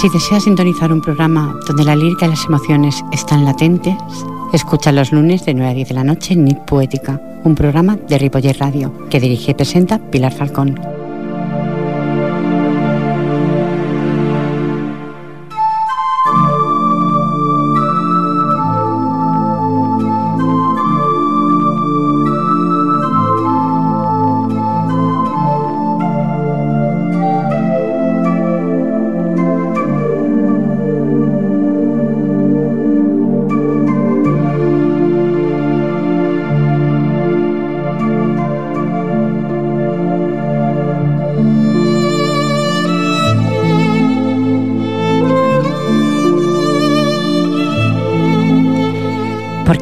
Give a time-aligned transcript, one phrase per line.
[0.00, 3.94] Si deseas sintonizar un programa donde la lírica y las emociones están latentes,
[4.50, 7.96] escucha los lunes de 9 a 10 de la noche en Nit Poética, un programa
[7.96, 10.99] de Ripoller Radio que dirige y presenta Pilar Falcón.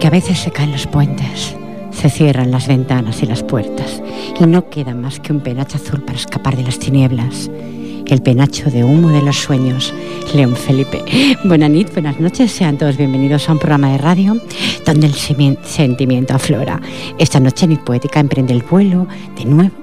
[0.08, 1.54] A veces se caen los puentes,
[1.90, 4.02] se cierran las ventanas y las puertas
[4.40, 7.50] y no queda más que un penacho azul para escapar de las tinieblas.
[8.06, 9.92] El penacho de humo de los sueños,
[10.34, 11.04] León Felipe.
[11.44, 14.40] Buenas noches, buenas noches, sean todos bienvenidos a un programa de radio
[14.86, 16.80] donde el sentimiento aflora.
[17.18, 19.06] Esta noche Nit Poética emprende el vuelo
[19.36, 19.76] de nuevo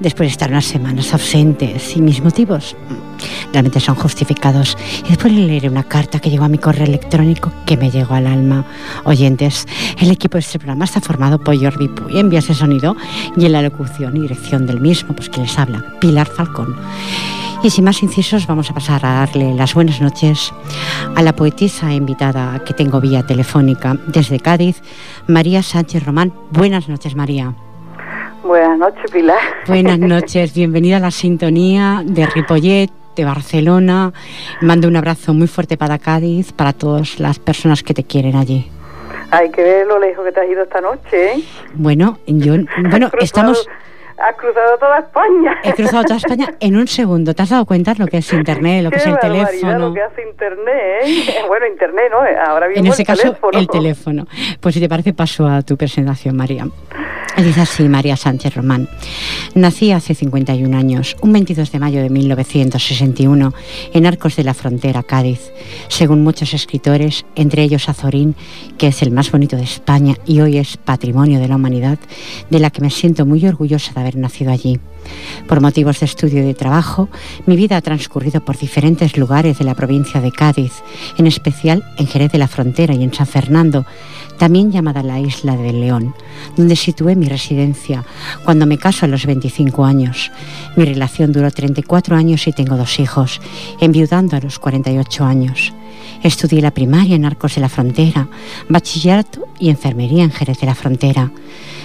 [0.00, 2.74] después de estar unas semanas ausentes y mis motivos
[3.52, 4.76] realmente son justificados.
[5.04, 8.14] Y después le leeré una carta que llegó a mi correo electrónico que me llegó
[8.14, 8.64] al alma.
[9.04, 9.66] Oyentes,
[9.98, 12.96] el equipo de este programa está formado por Jordi Puy en vías de sonido
[13.36, 16.76] y en la locución y dirección del mismo, pues que les habla, Pilar Falcón.
[17.62, 20.52] Y sin más incisos, vamos a pasar a darle las buenas noches
[21.16, 24.80] a la poetisa invitada que tengo vía telefónica desde Cádiz,
[25.26, 26.32] María Sánchez Román.
[26.52, 27.54] Buenas noches, María.
[28.44, 29.40] Buenas noches, Pilar.
[29.66, 34.12] Buenas noches, bienvenida a la sintonía de Ripollet, de Barcelona.
[34.60, 38.70] Mando un abrazo muy fuerte para Cádiz, para todas las personas que te quieren allí.
[39.30, 41.42] Hay que ver lo lejos que te has ido esta noche, ¿eh?
[41.74, 42.54] Bueno, yo,
[42.90, 43.68] bueno, estamos...
[44.20, 45.56] Has cruzado toda España.
[45.62, 47.34] He cruzado toda España en un segundo.
[47.34, 49.78] ¿Te has dado cuenta lo que es Internet, lo que es el teléfono?
[49.90, 51.24] lo que hace Internet, ¿eh?
[51.46, 52.18] Bueno, Internet, ¿no?
[52.50, 53.58] Ahora mismo En ese el caso, teléfono.
[53.58, 54.26] el teléfono.
[54.60, 56.66] Pues si te parece, paso a tu presentación, María.
[57.38, 58.88] Dice así María Sánchez Román.
[59.54, 63.54] Nací hace 51 años, un 22 de mayo de 1961,
[63.92, 65.52] en Arcos de la Frontera, Cádiz.
[65.86, 68.34] Según muchos escritores, entre ellos Azorín,
[68.76, 72.00] que es el más bonito de España y hoy es patrimonio de la humanidad,
[72.50, 74.80] de la que me siento muy orgullosa de haber nacido allí.
[75.46, 77.08] Por motivos de estudio y de trabajo,
[77.46, 80.72] mi vida ha transcurrido por diferentes lugares de la provincia de Cádiz,
[81.16, 83.86] en especial en Jerez de la Frontera y en San Fernando,
[84.38, 86.14] también llamada la Isla de León,
[86.56, 88.04] donde situé mi residencia
[88.44, 90.30] cuando me caso a los 25 años.
[90.76, 93.40] Mi relación duró 34 años y tengo dos hijos,
[93.80, 95.72] enviudando a los 48 años.
[96.22, 98.28] Estudié la primaria en Arcos de la Frontera,
[98.68, 101.30] bachillerato y enfermería en Jerez de la Frontera.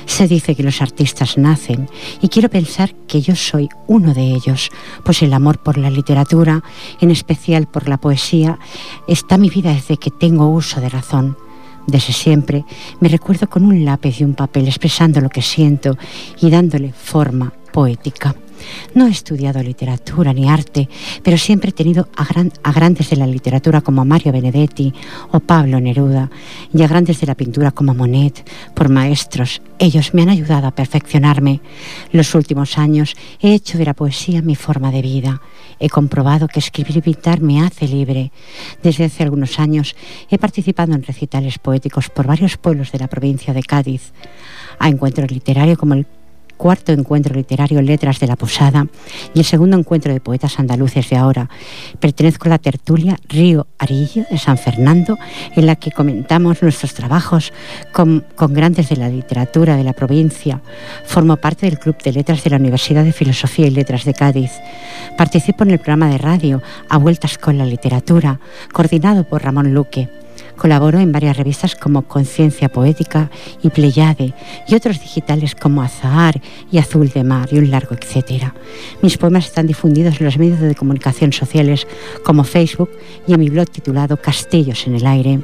[0.05, 1.89] Se dice que los artistas nacen
[2.21, 4.69] y quiero pensar que yo soy uno de ellos,
[5.03, 6.63] pues el amor por la literatura,
[6.99, 8.59] en especial por la poesía,
[9.07, 11.37] está mi vida desde que tengo uso de razón.
[11.87, 12.65] Desde siempre
[12.99, 15.97] me recuerdo con un lápiz y un papel expresando lo que siento
[16.41, 18.35] y dándole forma poética.
[18.93, 20.87] No he estudiado literatura ni arte,
[21.23, 24.93] pero siempre he tenido a, gran, a, grandes de la literatura como Mario Benedetti
[25.31, 26.29] o Pablo Neruda
[26.73, 29.61] y a grandes de la pintura como Monet por maestros.
[29.79, 31.61] Ellos me han ayudado a perfeccionarme.
[32.11, 35.41] Los últimos años he hecho de la poesía mi forma de vida.
[35.83, 38.31] He comprobado que escribir y pintar me hace libre.
[38.81, 39.97] Desde hace algunos años
[40.29, 44.13] he participado en recitales poéticos por varios pueblos de la provincia de Cádiz,
[44.79, 46.07] a encuentros literarios como el
[46.57, 48.87] cuarto encuentro literario Letras de la Posada
[49.33, 51.49] y el segundo encuentro de poetas andaluces de ahora.
[51.99, 55.17] Pertenezco a la tertulia Río Arillo de San Fernando,
[55.55, 57.53] en la que comentamos nuestros trabajos
[57.91, 60.61] con, grandes de la literatura de la provincia.
[61.05, 64.51] Formo parte del Club de Letras de la Universidad de Filosofía y Letras de Cádiz.
[65.17, 68.39] Participo en el programa de radio A Vueltas con la Literatura,
[68.71, 70.09] coordinado por Ramón Luque.
[70.57, 73.29] Colaboró en varias revistas como Conciencia Poética
[73.61, 74.33] y Pleiade
[74.67, 78.53] y otros digitales como Azahar y Azul de Mar y un largo etcétera.
[79.01, 81.87] Mis poemas están difundidos en los medios de comunicación sociales
[82.23, 82.89] como Facebook
[83.27, 85.39] y en mi blog titulado Castillos en el Aire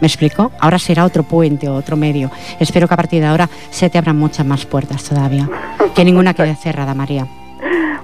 [0.00, 0.50] ¿Me explico?
[0.58, 2.30] Ahora será otro puente o otro medio.
[2.58, 5.48] Espero que a partir de ahora se te abran muchas más puertas todavía.
[5.94, 7.26] Que ninguna quede cerrada, María.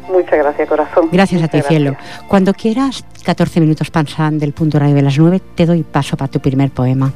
[0.08, 1.08] Muchas gracias, corazón.
[1.12, 1.97] Gracias a ti, cielo.
[2.29, 6.31] Cuando quieras, 14 minutos pasan del punto radio de las 9, te doy paso para
[6.31, 7.12] tu primer poema.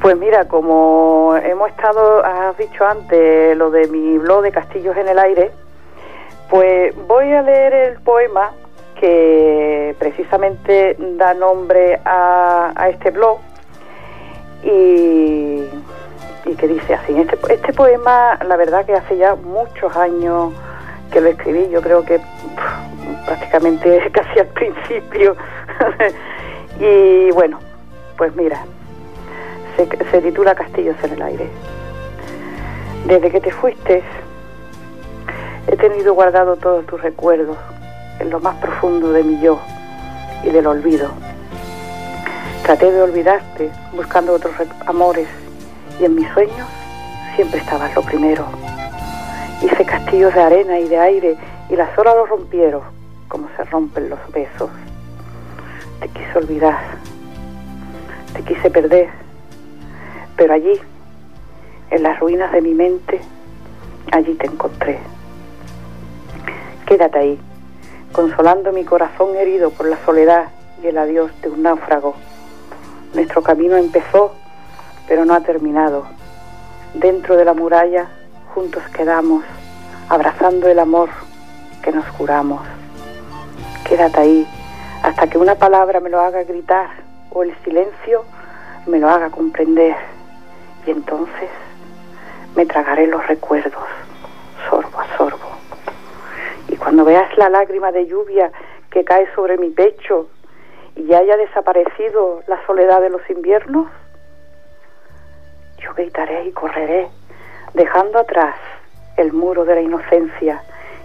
[0.00, 5.08] Pues mira, como hemos estado, has dicho antes, lo de mi blog de Castillos en
[5.08, 5.50] el Aire,
[6.50, 8.52] pues voy a leer el poema
[9.00, 13.38] que precisamente da nombre a, este blog
[14.62, 15.64] y,
[16.56, 17.18] que dice así.
[17.18, 20.52] Este, este poema, la verdad que hace ya muchos años
[21.10, 22.20] que lo escribí, yo creo que
[23.24, 25.36] prácticamente casi al principio.
[26.80, 27.58] y bueno,
[28.16, 28.64] pues mira,
[29.76, 31.48] se, titula Castillos en el aire.
[33.06, 34.02] Desde que te fuiste,
[35.66, 37.56] he tenido guardado todos tus recuerdos
[38.18, 39.60] en lo más profundo de mi yo
[40.44, 41.10] y del olvido.
[42.62, 44.54] Traté de olvidarte buscando otros
[44.86, 45.28] amores
[46.00, 46.66] y en mis sueños
[47.36, 48.46] siempre estabas lo primero.
[49.62, 51.36] Hice castillos de arena y de aire
[51.68, 52.82] y las olas los rompieron
[53.28, 54.70] como se rompen los besos.
[56.00, 56.78] Te quise olvidar,
[58.34, 59.26] te quise perder
[60.36, 60.78] pero allí,
[61.90, 63.20] en las ruinas de mi mente,
[64.12, 64.98] allí te encontré.
[66.86, 67.40] Quédate ahí,
[68.12, 70.48] consolando mi corazón herido por la soledad
[70.82, 72.14] y el adiós de un náufrago.
[73.14, 74.34] Nuestro camino empezó,
[75.08, 76.04] pero no ha terminado.
[76.92, 78.10] Dentro de la muralla,
[78.56, 79.44] juntos quedamos,
[80.08, 81.10] abrazando el amor
[81.82, 82.62] que nos juramos.
[83.86, 84.48] Quédate ahí,
[85.02, 86.88] hasta que una palabra me lo haga gritar
[87.32, 88.24] o el silencio
[88.86, 89.94] me lo haga comprender
[90.86, 91.50] y entonces
[92.56, 93.84] me tragaré los recuerdos,
[94.70, 95.50] sorbo a sorbo.
[96.68, 98.50] Y cuando veas la lágrima de lluvia
[98.88, 100.28] que cae sobre mi pecho
[100.94, 103.88] y haya desaparecido la soledad de los inviernos,
[105.78, 107.10] yo gritaré y correré,
[107.74, 108.54] dejando atrás
[109.16, 110.62] el muro de la inocencia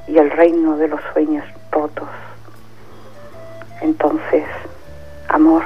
[0.08, 2.08] y el reino de los sueños rotos.
[3.82, 4.44] Entonces,
[5.28, 5.64] amor,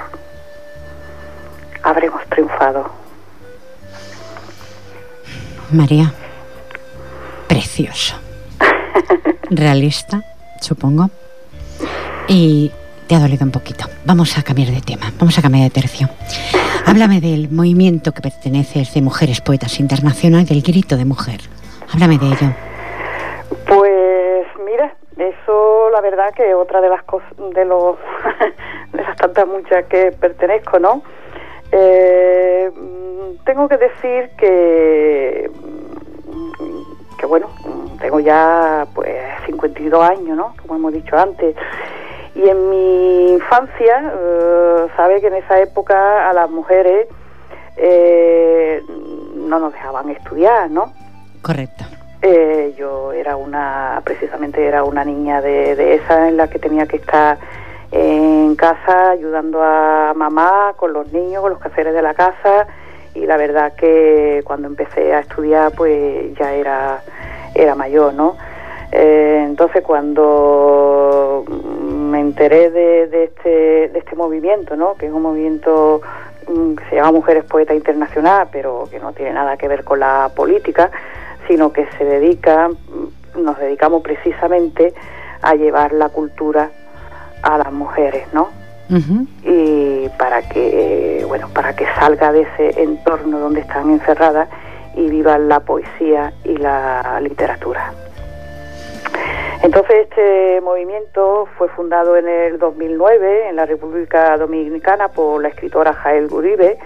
[1.84, 2.90] habremos triunfado.
[5.72, 6.14] María,
[7.48, 8.16] precioso.
[9.50, 10.22] Realista,
[10.62, 11.10] supongo.
[12.28, 12.72] Y
[13.08, 13.86] te ha dolido un poquito.
[14.06, 16.10] Vamos a cambiar de tema, vamos a cambiar de tercio.
[16.88, 21.40] Háblame del movimiento que perteneces de Mujeres Poetas Internacional, del Grito de Mujer.
[21.92, 22.54] Háblame de ello.
[23.68, 27.66] Pues mira, eso la verdad que otra de las cosas, de
[28.94, 31.02] de las tantas muchas que pertenezco, ¿no?
[31.72, 32.70] Eh,
[33.46, 35.50] tengo que decir que,
[37.18, 37.48] que bueno,
[38.00, 39.10] tengo ya pues
[39.48, 40.54] 52 años, ¿no?
[40.62, 41.56] Como hemos dicho antes.
[42.36, 47.08] Y en mi infancia, eh, sabe que en esa época a las mujeres
[47.78, 48.84] eh,
[49.36, 50.92] no nos dejaban estudiar, ¿no?
[51.42, 51.86] Correcto.
[52.22, 56.86] Eh, yo era una, precisamente era una niña de, de esa en la que tenía
[56.88, 57.38] que estar
[57.92, 62.68] en casa ayudando a mamá con los niños, con los quehaceres de la casa
[63.14, 67.02] y la verdad que cuando empecé a estudiar pues ya era,
[67.54, 68.36] era mayor, ¿no?
[68.92, 71.46] Eh, entonces cuando
[72.06, 74.96] me enteré de, este, de este movimiento, ¿no?
[74.96, 76.02] Que es un movimiento
[76.48, 80.00] mm, que se llama Mujeres Poeta Internacional, pero que no tiene nada que ver con
[80.00, 80.92] la política,
[81.48, 84.94] sino que se dedica, mm, nos dedicamos precisamente
[85.42, 86.72] a llevar la cultura
[87.42, 88.50] a las mujeres, ¿no?
[89.44, 94.48] y para que bueno para que salga de ese entorno donde están encerradas
[94.96, 97.92] y vivan la poesía y la literatura.
[99.64, 105.94] Entonces este movimiento fue fundado en el 2009 en la República Dominicana por la escritora
[105.94, 106.78] Jael Guribe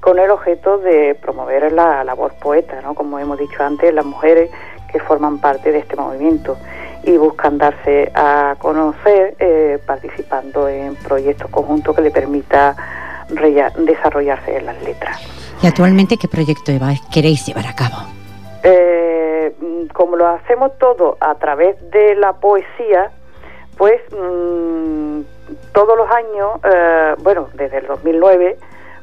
[0.00, 2.94] con el objeto de promover la labor poeta, ¿no?
[2.94, 4.50] como hemos dicho antes, las mujeres
[4.90, 6.56] que forman parte de este movimiento
[7.04, 12.76] y buscan darse a conocer eh, participando en proyectos conjuntos que le permita
[13.76, 15.18] desarrollarse en las letras.
[15.62, 16.72] ¿Y actualmente qué proyecto
[17.12, 18.21] queréis llevar a cabo?
[18.62, 19.54] Eh,
[19.92, 23.10] como lo hacemos todo a través de la poesía,
[23.76, 25.20] pues mm,
[25.72, 28.56] todos los años, eh, bueno, desde el 2009,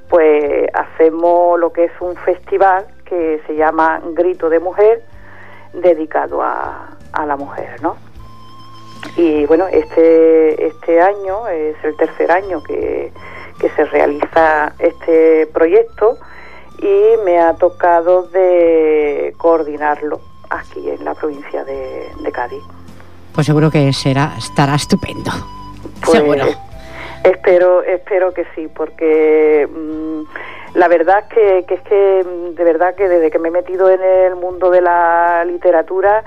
[0.10, 5.04] pues hacemos lo que es un festival que se llama Grito de Mujer,
[5.74, 7.98] dedicado a, a la mujer, ¿no?
[9.16, 13.12] Y bueno, este, este año es el tercer año que,
[13.60, 16.18] que se realiza este proyecto
[16.82, 20.20] y me ha tocado de coordinarlo
[20.50, 22.64] aquí en la provincia de, Cádiz.
[23.34, 25.32] Pues seguro que será, estará estupendo.
[26.06, 26.46] Pues, seguro.
[27.24, 32.96] Espero, espero que sí, porque mm, la verdad que, que es que mm, de verdad
[32.96, 36.24] que desde que me he metido en el mundo de la literatura,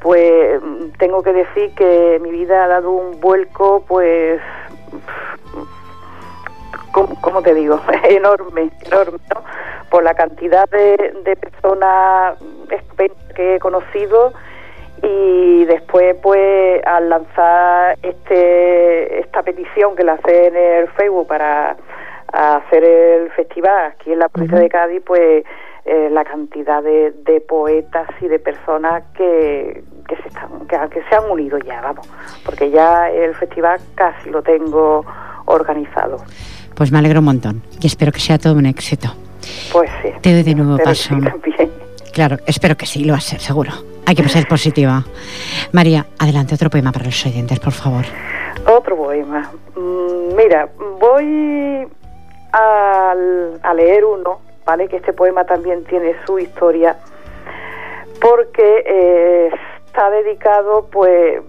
[0.00, 4.40] pues mm, tengo que decir que mi vida ha dado un vuelco, pues,
[6.92, 7.80] ¿cómo, te digo?
[8.04, 9.42] enorme, enorme, ¿no?
[9.90, 12.36] Por la cantidad de, de personas
[13.34, 14.32] que he conocido
[15.02, 21.76] y después pues al lanzar este esta petición que la hace en el Facebook para
[22.32, 25.44] hacer el festival aquí en la provincia de Cádiz pues
[25.84, 31.14] eh, la cantidad de, de, poetas y de personas que, que se están que, se
[31.16, 32.08] han unido ya vamos
[32.44, 35.04] porque ya el festival casi lo tengo
[35.46, 36.18] organizado
[36.82, 39.14] pues me alegro un montón y espero que sea todo un éxito
[39.72, 41.14] pues sí te doy de nuevo paso
[42.12, 43.72] claro espero que sí lo va a ser seguro
[44.04, 45.04] hay que ser positiva.
[45.72, 48.04] María, adelante, otro poema para los oyentes, por favor.
[48.66, 49.50] Otro poema.
[49.76, 51.88] Mm, mira, voy
[52.52, 53.14] a,
[53.74, 54.88] leer uno, ¿vale?
[54.88, 56.96] Que este poema también tiene su historia,
[58.20, 59.50] porque eh,
[59.86, 61.40] está dedicado, pues,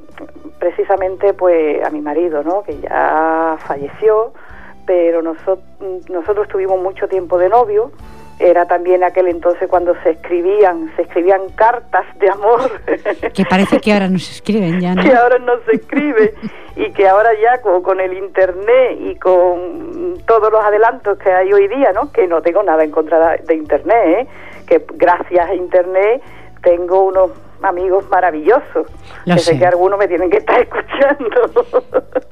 [0.60, 2.64] precisamente, pues, a mi marido, ¿no?
[2.64, 4.34] Que ya falleció,
[4.86, 5.60] pero nosotros,
[6.10, 7.92] nosotros tuvimos mucho tiempo de novio
[8.40, 12.72] era también aquel entonces cuando se escribían, se escribían cartas de amor.
[13.34, 15.04] Que parece que ahora no se escriben ya, ¿no?
[15.04, 16.34] Que ahora no se escribe
[16.76, 21.68] y que ahora ya con, el internet y con todos los adelantos que hay hoy
[21.68, 22.12] día, ¿no?
[22.12, 24.28] Que no tengo nada en contra de internet, ¿eh?
[24.68, 26.22] Que gracias a internet
[26.62, 27.32] tengo unos
[27.64, 28.88] amigos maravillosos.
[29.26, 29.58] que sé.
[29.58, 31.84] que algunos me tienen que estar escuchando.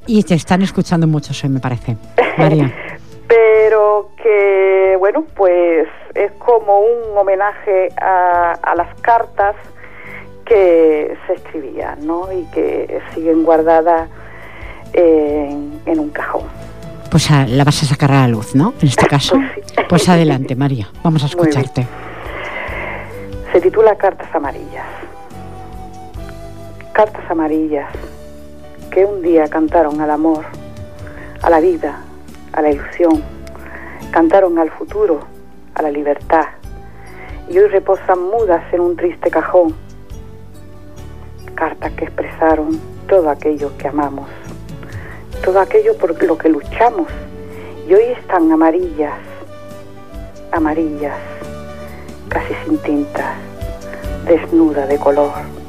[0.06, 1.96] Y te están escuchando muchos hoy, me parece.
[2.38, 2.72] María.
[3.32, 9.56] pero que, bueno, pues es como un homenaje a, las cartas
[10.44, 12.30] que se escribían, ¿no?
[12.30, 14.10] Y que siguen guardadas
[14.92, 16.42] en, un cajón.
[17.10, 18.74] Pues la vas a sacar a la luz, ¿no?
[18.82, 19.36] En este caso.
[19.74, 21.86] pues, pues adelante, María, vamos a escucharte.
[23.50, 24.86] Se titula Cartas Amarillas.
[26.92, 27.90] Cartas amarillas
[28.90, 30.44] que un día cantaron al amor,
[31.40, 32.02] a la vida,
[32.52, 33.22] a la ilusión,
[34.10, 35.20] cantaron al futuro,
[35.74, 36.48] a la libertad,
[37.48, 39.74] y hoy reposan mudas en un triste cajón.
[41.54, 44.28] Cartas que expresaron todo aquello que amamos,
[45.42, 47.08] todo aquello por lo que luchamos,
[47.88, 49.18] y hoy están amarillas,
[50.50, 51.16] amarillas,
[52.28, 53.32] casi sin tinta,
[54.26, 55.61] desnuda de color.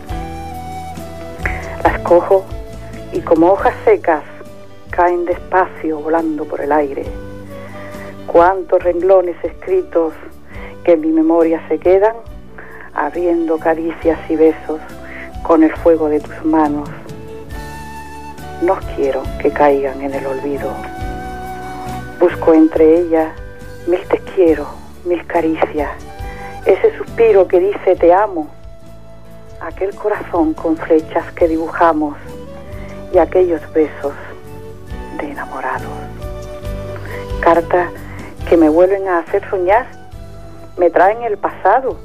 [2.04, 2.44] Cojo
[3.14, 4.24] y como hojas secas
[4.90, 7.06] caen despacio volando por el aire.
[8.28, 10.14] Cuántos renglones escritos
[10.84, 12.16] que en mi memoria se quedan,
[12.94, 14.82] abriendo caricias y besos
[15.44, 16.90] con el fuego de tus manos.
[18.62, 20.70] No quiero que caigan en el olvido.
[22.20, 23.34] Busco entre ellas
[23.88, 24.68] mil te quiero,
[25.06, 25.92] mil caricias,
[26.66, 28.50] ese suspiro que dice te amo,
[29.66, 32.16] aquel corazón con flechas que dibujamos
[33.14, 34.14] y aquellos besos
[35.20, 35.90] de enamorados.
[37.40, 37.90] Cartas
[38.50, 39.88] que me vuelven a hacer soñar,
[40.78, 41.98] me traen el pasado,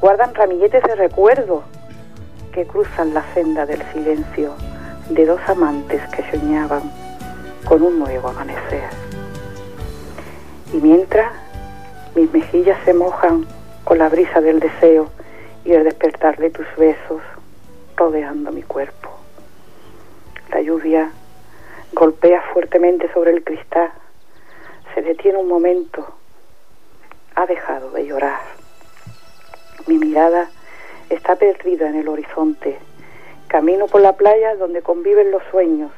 [0.00, 1.62] guardan ramilletes de recuerdo
[2.52, 4.54] que cruzan la senda del silencio
[5.08, 6.82] de dos amantes que soñaban
[7.64, 8.84] con un nuevo amanecer.
[10.72, 11.32] Y mientras
[12.14, 13.46] mis mejillas se mojan
[13.84, 15.10] con la brisa del deseo
[15.64, 17.22] y el despertar de tus besos
[17.96, 19.10] rodeando mi cuerpo.
[20.50, 21.10] La lluvia
[21.92, 23.90] golpea fuertemente sobre el cristal,
[24.94, 26.14] se detiene un momento,
[27.34, 28.40] ha dejado de llorar.
[29.86, 30.50] Mi mirada
[31.08, 32.78] está perdida en el horizonte.
[33.48, 35.90] Camino por la playa donde conviven los sueños.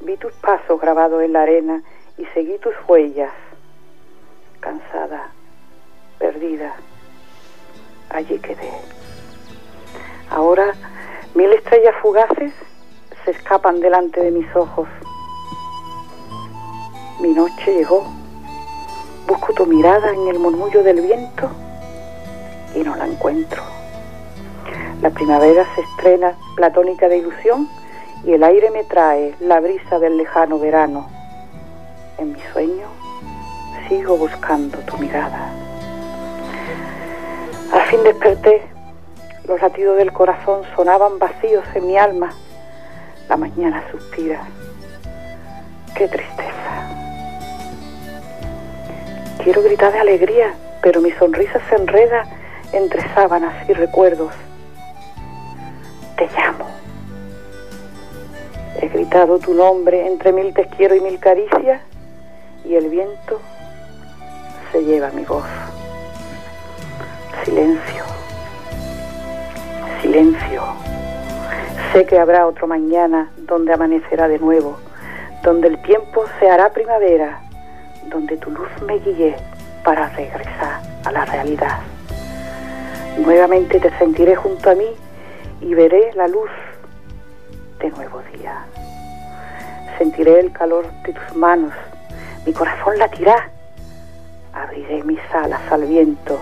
[0.00, 1.82] Vi tus pasos grabados en la arena
[2.18, 3.32] y seguí tus huellas.
[4.60, 5.30] Cansada,
[6.18, 6.74] perdida,
[8.12, 8.70] allí quedé.
[10.30, 10.74] Ahora
[11.34, 12.52] mil estrellas fugaces
[13.24, 14.88] se escapan delante de mis ojos.
[17.20, 18.04] Mi noche llegó.
[19.26, 21.48] Busco tu mirada en el murmullo del viento
[22.74, 23.62] y no la encuentro.
[25.00, 27.68] La primavera se estrena platónica de ilusión
[28.24, 31.08] y el aire me trae la brisa del lejano verano.
[32.18, 32.86] En mi sueño
[33.88, 35.52] sigo buscando tu mirada.
[37.72, 38.62] Al fin desperté,
[39.48, 42.30] los latidos del corazón sonaban vacíos en mi alma.
[43.28, 44.42] La mañana suspira.
[45.94, 46.52] Qué tristeza.
[49.42, 52.24] Quiero gritar de alegría, pero mi sonrisa se enreda
[52.72, 54.32] entre sábanas y recuerdos.
[56.16, 56.66] te llamo.
[58.80, 61.80] He gritado tu nombre entre mil te quiero y mil caricias
[62.64, 63.40] y el viento
[64.70, 65.44] se lleva mi voz.
[67.44, 68.04] Silencio,
[70.00, 70.62] silencio.
[71.92, 74.78] Sé que habrá otro mañana donde amanecerá de nuevo,
[75.42, 77.40] donde el tiempo se hará primavera,
[78.08, 79.34] donde tu luz me guíe
[79.82, 81.80] para regresar a la realidad.
[83.18, 84.94] Nuevamente te sentiré junto a mí
[85.60, 86.50] y veré la luz
[87.80, 88.64] de nuevo día.
[89.98, 91.72] Sentiré el calor de tus manos,
[92.46, 93.50] mi corazón latirá,
[94.52, 96.38] abriré mis alas al viento.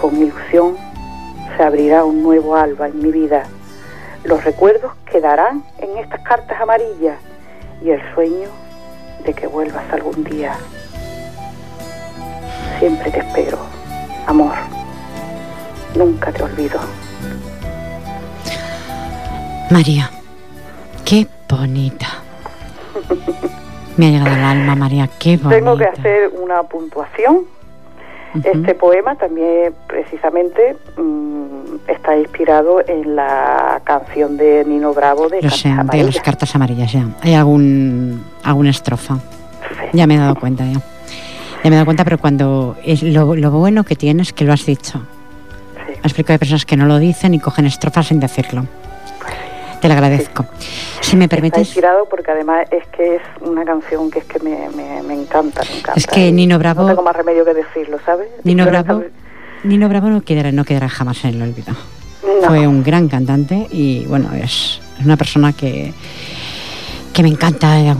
[0.00, 0.76] Con ilusión
[1.56, 3.44] se abrirá un nuevo alba en mi vida.
[4.24, 7.18] Los recuerdos quedarán en estas cartas amarillas
[7.82, 8.48] y el sueño
[9.24, 10.54] de que vuelvas algún día.
[12.78, 13.58] Siempre te espero,
[14.26, 14.54] amor.
[15.94, 16.80] Nunca te olvido.
[19.70, 20.10] María,
[21.04, 22.08] qué bonita.
[23.98, 25.56] Me ha llegado al alma, María, qué bonita.
[25.56, 27.44] Tengo que hacer una puntuación.
[28.44, 35.50] Este poema también precisamente mm, está inspirado en la canción de Nino Bravo de, Lo
[35.50, 36.92] sé, de las cartas amarillas.
[36.92, 37.08] Ya.
[37.22, 39.18] Hay algún alguna estrofa.
[39.92, 40.80] Ya me he dado cuenta ya.
[41.62, 44.52] Ya me he dado cuenta, pero cuando es lo, lo bueno que tienes que lo
[44.52, 45.00] has dicho.
[45.86, 45.92] Sí.
[46.04, 48.64] Explico de personas que no lo dicen y cogen estrofas sin decirlo.
[49.80, 50.46] Te lo agradezco.
[51.00, 51.62] Si me permites.
[51.62, 55.14] Está inspirado porque además es que es una canción que es que me, me, me
[55.14, 55.92] encanta, me encanta.
[55.96, 56.82] Es que Nino Bravo.
[56.82, 58.28] No tengo más remedio que decirlo, ¿sabes?
[58.44, 59.02] Nino Bravo,
[59.64, 61.74] Nino Bravo no quedará, no quedará jamás en el olvido.
[62.42, 62.48] No.
[62.48, 65.92] Fue un gran cantante y bueno, es una persona que,
[67.12, 67.96] que me encanta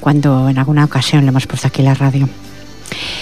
[0.00, 2.28] cuando en alguna ocasión le hemos puesto aquí la radio.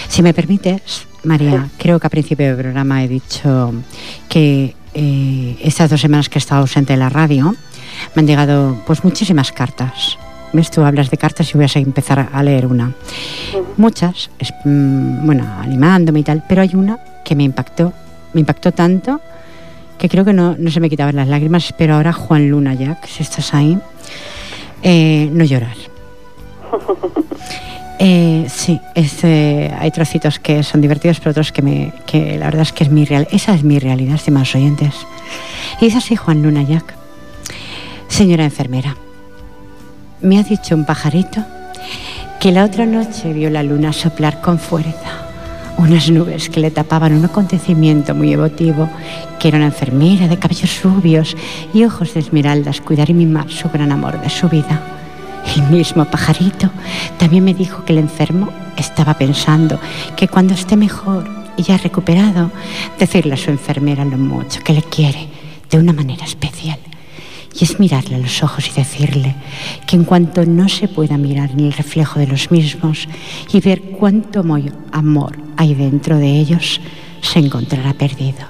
[0.07, 1.71] Si me permites, María, sí.
[1.77, 3.73] creo que a principio del programa he dicho
[4.27, 7.53] que eh, estas dos semanas que he estado ausente de la radio,
[8.15, 10.17] me han llegado pues muchísimas cartas.
[10.51, 10.71] ¿Ves?
[10.71, 12.91] Tú hablas de cartas y voy a empezar a leer una.
[13.77, 17.93] Muchas, es, mmm, bueno, animándome y tal, pero hay una que me impactó,
[18.33, 19.21] me impactó tanto
[19.99, 23.05] que creo que no, no se me quitaban las lágrimas, pero ahora Juan Luna Jack,
[23.05, 23.77] si estás ahí,
[24.81, 25.75] eh, no llorar.
[28.01, 32.45] Eh, sí, es, eh, hay trocitos que son divertidos, pero otros que, me, que la
[32.45, 33.27] verdad es que es mi real.
[33.29, 34.95] Esa es mi realidad, estimados oyentes.
[35.81, 36.98] Y es así, Juan Luna Jack.
[38.09, 38.97] Señora enfermera,
[40.21, 41.45] me ha dicho un pajarito
[42.39, 45.29] que la otra noche vio la luna soplar con fuerza
[45.79, 48.89] unas nubes que le tapaban un acontecimiento muy emotivo,
[49.39, 51.37] que era una enfermera de cabellos rubios
[51.73, 54.81] y ojos de esmeraldas cuidar y mimar su gran amor de su vida.
[55.55, 56.69] El mismo pajarito
[57.17, 59.79] también me dijo que el enfermo estaba pensando
[60.17, 62.51] que cuando esté mejor y ya recuperado,
[62.99, 65.27] decirle a su enfermera lo mucho que le quiere
[65.69, 66.88] de una manera especial.
[67.59, 69.35] Y es mirarle a los ojos y decirle
[69.85, 73.07] que en cuanto no se pueda mirar en el reflejo de los mismos
[73.51, 74.45] y ver cuánto
[74.91, 76.79] amor hay dentro de ellos,
[77.21, 78.47] se encontrará perdido.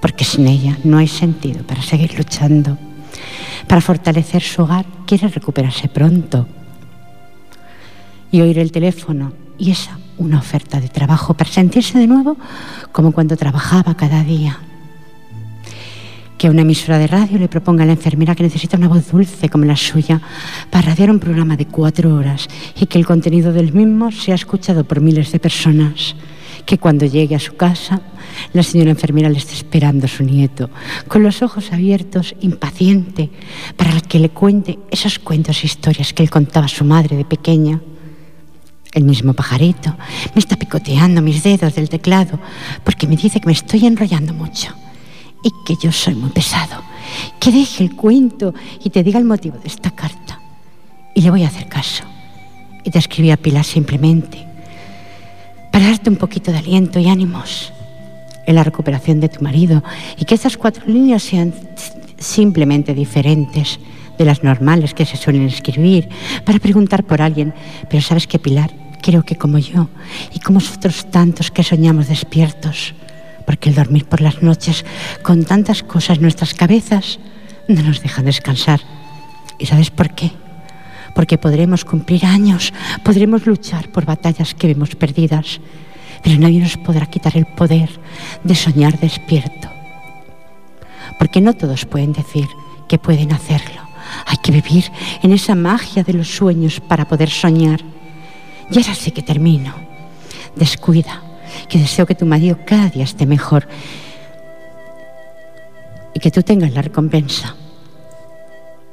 [0.00, 2.78] Porque sin ella no hay sentido para seguir luchando.
[3.68, 6.48] Para fortalecer su hogar quiere recuperarse pronto.
[8.32, 12.36] Y oír el teléfono y esa una oferta de trabajo para sentirse de nuevo
[12.90, 14.58] como cuando trabajaba cada día
[16.42, 19.48] que una emisora de radio le proponga a la enfermera que necesita una voz dulce
[19.48, 20.20] como la suya
[20.70, 22.48] para radiar un programa de cuatro horas
[22.80, 26.16] y que el contenido del mismo sea escuchado por miles de personas.
[26.66, 28.00] Que cuando llegue a su casa,
[28.54, 30.68] la señora enfermera le esté esperando a su nieto,
[31.06, 33.30] con los ojos abiertos, impaciente,
[33.76, 37.24] para que le cuente esos cuentos e historias que él contaba a su madre de
[37.24, 37.80] pequeña.
[38.92, 39.96] El mismo pajarito
[40.34, 42.40] me está picoteando mis dedos del teclado
[42.82, 44.74] porque me dice que me estoy enrollando mucho
[45.42, 46.82] y que yo soy muy pesado.
[47.38, 50.40] Que deje el cuento y te diga el motivo de esta carta.
[51.14, 52.04] Y le voy a hacer caso.
[52.84, 54.52] Y te escribí a Pilar simplemente
[55.72, 57.72] para darte un poquito de aliento y ánimos
[58.46, 59.82] en la recuperación de tu marido
[60.18, 61.54] y que estas cuatro líneas sean
[62.18, 63.80] simplemente diferentes
[64.18, 66.08] de las normales que se suelen escribir
[66.44, 67.54] para preguntar por alguien.
[67.88, 69.88] Pero sabes que Pilar, creo que como yo
[70.34, 72.94] y como otros tantos que soñamos despiertos,
[73.42, 74.84] porque el dormir por las noches
[75.22, 77.18] con tantas cosas en nuestras cabezas
[77.68, 78.80] no nos deja descansar.
[79.58, 80.32] ¿Y sabes por qué?
[81.14, 82.72] Porque podremos cumplir años,
[83.04, 85.60] podremos luchar por batallas que vemos perdidas,
[86.22, 87.90] pero nadie nos podrá quitar el poder
[88.44, 89.68] de soñar despierto.
[91.18, 92.48] Porque no todos pueden decir
[92.88, 93.82] que pueden hacerlo.
[94.26, 94.90] Hay que vivir
[95.22, 97.80] en esa magia de los sueños para poder soñar.
[98.70, 99.74] Y ahora sí que termino.
[100.56, 101.31] Descuida
[101.68, 103.66] que deseo que tu marido cada día esté mejor.
[106.14, 107.54] y que tú tengas la recompensa.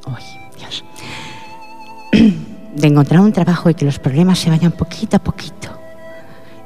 [0.07, 0.23] Uy,
[0.57, 0.85] Dios.
[2.73, 5.69] De encontrar un trabajo y que los problemas se vayan poquito a poquito.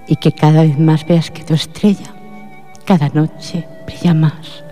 [0.08, 2.14] Y que cada vez más veas que tu estrella,
[2.86, 4.64] cada noche, brilla más.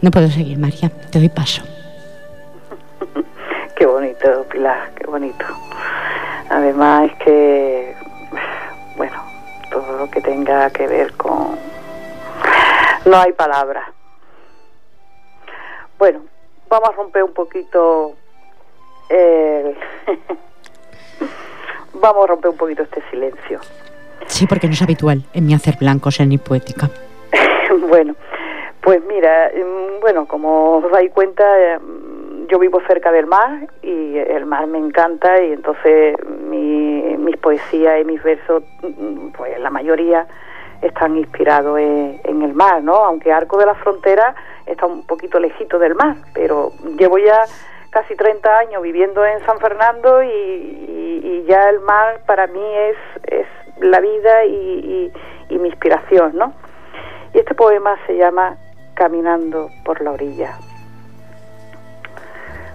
[0.00, 0.88] No puedo seguir, María.
[0.88, 1.62] Te doy paso.
[3.76, 5.44] qué bonito, Pilar, qué bonito.
[6.50, 7.94] Además es que,
[8.96, 9.21] bueno,
[9.72, 11.56] todo lo que tenga que ver con...
[13.06, 13.88] No hay palabras.
[15.98, 16.20] Bueno,
[16.68, 18.14] vamos a romper un poquito
[19.08, 19.76] el...
[21.94, 23.60] vamos a romper un poquito este silencio.
[24.26, 26.90] Sí, porque no es habitual en mi hacer blancos en mi poética.
[27.88, 28.14] bueno,
[28.82, 31.44] pues mira, mm, bueno, como os dais cuenta,
[31.80, 32.11] mm,
[32.48, 38.04] yo vivo cerca del mar y el mar me encanta y entonces mis poesías y
[38.04, 40.26] mis versos, mm, pues la mayoría
[40.80, 42.94] están inspirados en, el mar, ¿no?
[42.94, 44.34] Aunque Arco de la Frontera
[44.66, 47.42] está un poquito lejito del mar, pero llevo ya
[47.90, 53.46] casi 30 años viviendo en San Fernando y, ya el mar para mí es, es
[53.80, 55.12] la vida y,
[55.48, 56.54] y mi inspiración, ¿no?
[57.34, 58.56] Y este poema se llama
[58.94, 60.56] Caminando por la orilla.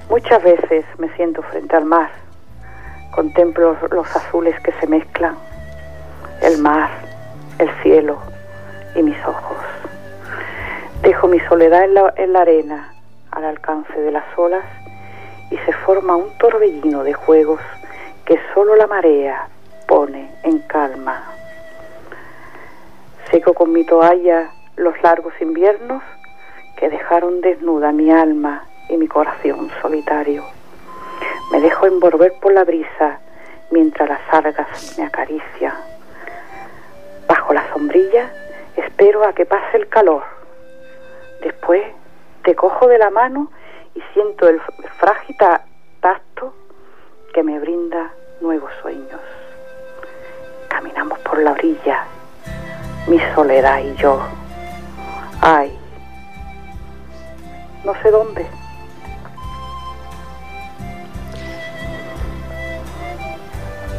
[0.09, 2.09] Muchas veces me siento frente al mar,
[3.13, 5.35] contemplo los azules que se mezclan,
[6.41, 6.89] el mar,
[7.59, 8.17] el cielo
[8.95, 9.57] y mis ojos.
[11.01, 12.93] Dejo mi soledad en la, en la arena,
[13.31, 14.63] al alcance de las olas,
[15.51, 17.59] y se forma un torbellino de juegos
[18.23, 19.49] que solo la marea
[19.89, 21.21] pone en calma.
[23.29, 26.01] Seco con mi toalla los largos inviernos
[26.77, 30.43] que dejaron desnuda mi alma y mi corazón solitario.
[31.51, 33.19] Me dejo envolver por la brisa
[33.71, 35.73] mientras las algas me acarician.
[37.27, 38.31] Bajo la sombrilla
[38.75, 40.23] espero a que pase el calor.
[41.41, 41.83] Después
[42.43, 43.51] te cojo de la mano
[43.93, 44.59] y siento el
[44.99, 45.35] frágil
[45.99, 46.53] tacto
[47.33, 49.21] que me brinda nuevos sueños.
[50.69, 52.05] Caminamos por la orilla,
[53.07, 54.19] mi soledad y yo.
[55.41, 55.77] Ay,
[57.83, 58.45] no sé dónde.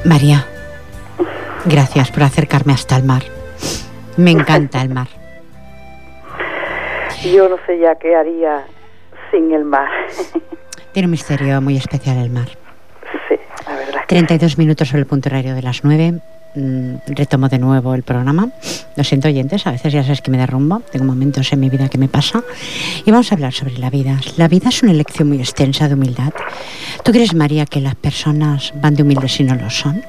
[0.09, 0.47] María,
[1.67, 3.23] gracias por acercarme hasta el mar.
[4.17, 5.09] Me encanta el mar.
[7.23, 8.65] Yo no sé ya qué haría
[9.31, 9.91] sin el mar.
[10.93, 12.49] Tiene un misterio muy especial el mar.
[13.29, 14.01] Sí, la verdad.
[14.09, 16.21] 32 minutos sobre el punto horario de las 9.
[16.55, 18.49] Mm, retomo de nuevo el programa.
[18.97, 20.81] Lo siento, oyentes, a veces ya sabes que me derrumbo.
[20.91, 22.43] Tengo momentos en mi vida que me pasa.
[23.05, 24.19] Y vamos a hablar sobre la vida.
[24.37, 26.33] La vida es una elección muy extensa de humildad.
[27.05, 30.03] ¿Tú crees, María, que las personas van de humildes si no lo son?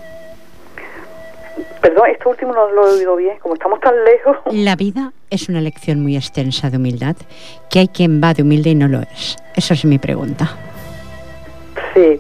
[1.82, 4.38] Perdón, esto último no lo he oído bien, como estamos tan lejos.
[4.52, 7.16] La vida es una elección muy extensa de humildad,
[7.70, 9.38] que hay quien va de humilde y no lo es.
[9.56, 10.58] Eso es mi pregunta.
[11.94, 12.20] Sí.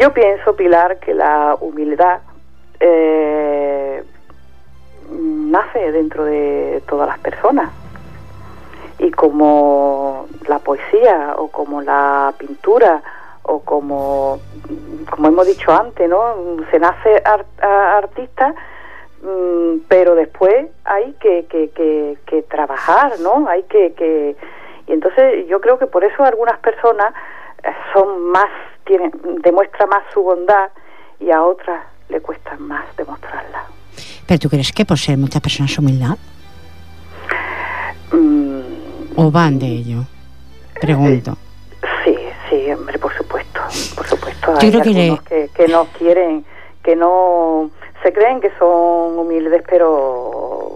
[0.00, 2.20] Yo pienso, Pilar, que la humildad
[2.80, 4.04] eh,
[5.10, 7.72] nace dentro de todas las personas.
[8.98, 13.02] Y como la poesía o como la pintura
[13.42, 14.40] o como,
[15.10, 16.34] como hemos dicho antes, ¿no?
[16.70, 17.22] Se nace
[17.60, 18.54] artista,
[19.22, 23.48] mm, pero después hay que, que, trabajar, ¿no?
[23.48, 24.36] Hay que, que...
[24.86, 27.12] Y entonces yo creo que por eso algunas personas
[27.62, 28.50] eh, son más,
[28.84, 29.12] tienen,
[29.42, 30.70] demuestran más su bondad
[31.20, 33.64] y a otras le cuesta más demostrarla.
[34.26, 36.16] ¿Pero tú crees que ser muchas personas humildad?
[38.12, 38.60] Mm,
[39.16, 40.04] ¿O van de ello?
[40.80, 41.36] Pregunto.
[42.04, 42.16] sí,
[42.48, 43.60] sí, hombre, por supuesto,
[43.96, 44.54] por supuesto.
[44.58, 46.44] Hay Yo creo que, que, no quieren,
[46.82, 47.70] que no
[48.02, 50.74] se creen que son humildes, pero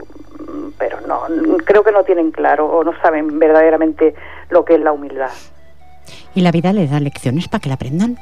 [0.78, 1.22] pero no,
[1.64, 4.14] creo que no tienen claro o no saben verdaderamente
[4.50, 5.30] lo que es la humildad.
[6.34, 8.18] ¿Y la vida les da lecciones para que la aprendan?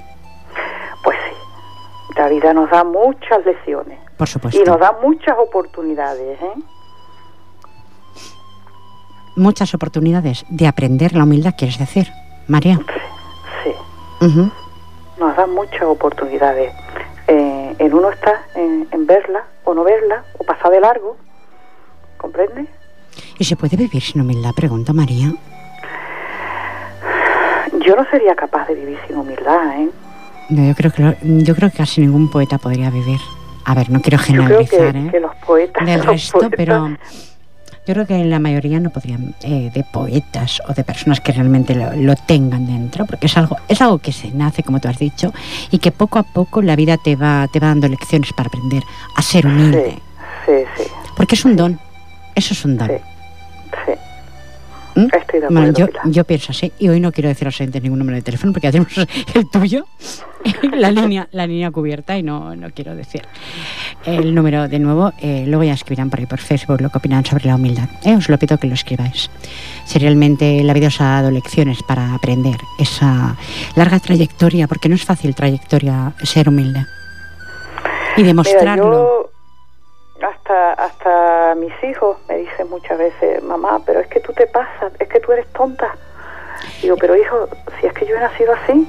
[2.16, 3.98] La vida nos da muchas lecciones.
[4.16, 4.60] Por supuesto.
[4.60, 6.40] Y nos da muchas oportunidades.
[6.40, 6.54] ¿eh?
[9.36, 12.08] Muchas oportunidades de aprender la humildad, quieres decir,
[12.48, 12.78] María.
[13.64, 13.74] Sí.
[15.18, 16.72] Nos da muchas oportunidades.
[17.28, 21.16] Eh, en uno está en, verla o no verla o pasar de largo.
[22.16, 22.66] ¿Comprende?
[23.38, 24.50] ¿Y se puede vivir sin humildad?
[24.54, 25.32] Pregunta María.
[27.78, 29.90] Yo no sería capaz de vivir sin humildad, ¿eh?
[30.50, 33.20] Yo creo que yo creo que casi ningún poeta podría vivir.
[33.64, 35.08] A ver, no quiero generalizar, ¿eh?
[35.10, 36.88] que los poetas, del resto, pero
[37.86, 41.74] yo creo que la mayoría no podrían eh, de poetas o de personas que realmente
[41.74, 45.32] lo, tengan dentro, porque es algo es algo que se nace, como tú has dicho,
[45.70, 48.82] y que poco a poco la vida te va te va dando lecciones para aprender
[49.16, 49.98] a ser humilde.
[50.46, 50.84] Sí, sí,
[51.16, 51.78] Porque es un don.
[52.34, 52.88] Eso es un don.
[52.88, 52.94] Sí.
[53.86, 53.92] sí.
[54.94, 55.06] ¿Mm?
[55.16, 55.72] Estoy de acuerdo.
[55.78, 56.72] yo, yo, pienso así.
[56.78, 58.88] Y hoy no quiero decir a los ningún número de teléfono porque hacemos
[59.34, 59.86] el tuyo,
[60.72, 63.22] la línea, la línea cubierta y no, no quiero decir
[64.04, 65.12] el número de nuevo.
[65.20, 67.88] Eh, luego ya escribirán por ahí por Facebook lo que opinan sobre la humildad.
[68.04, 69.30] Eh, os lo pido que lo escribáis.
[69.84, 73.36] Si realmente la vida os ha dado lecciones para aprender esa
[73.76, 76.86] larga trayectoria, porque no es fácil trayectoria ser humilde.
[78.16, 79.29] Y demostrarlo
[80.22, 84.92] hasta hasta mis hijos me dicen muchas veces, mamá, pero es que tú te pasas,
[84.98, 85.94] es que tú eres tonta.
[86.82, 87.48] Digo, pero hijo,
[87.80, 88.86] si es que yo he nacido así,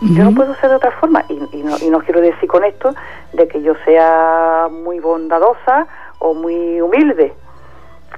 [0.00, 1.24] yo no puedo ser de otra forma.
[1.28, 2.94] Y, no, y no quiero decir con esto
[3.32, 5.86] de que yo sea muy bondadosa
[6.18, 7.32] o muy humilde,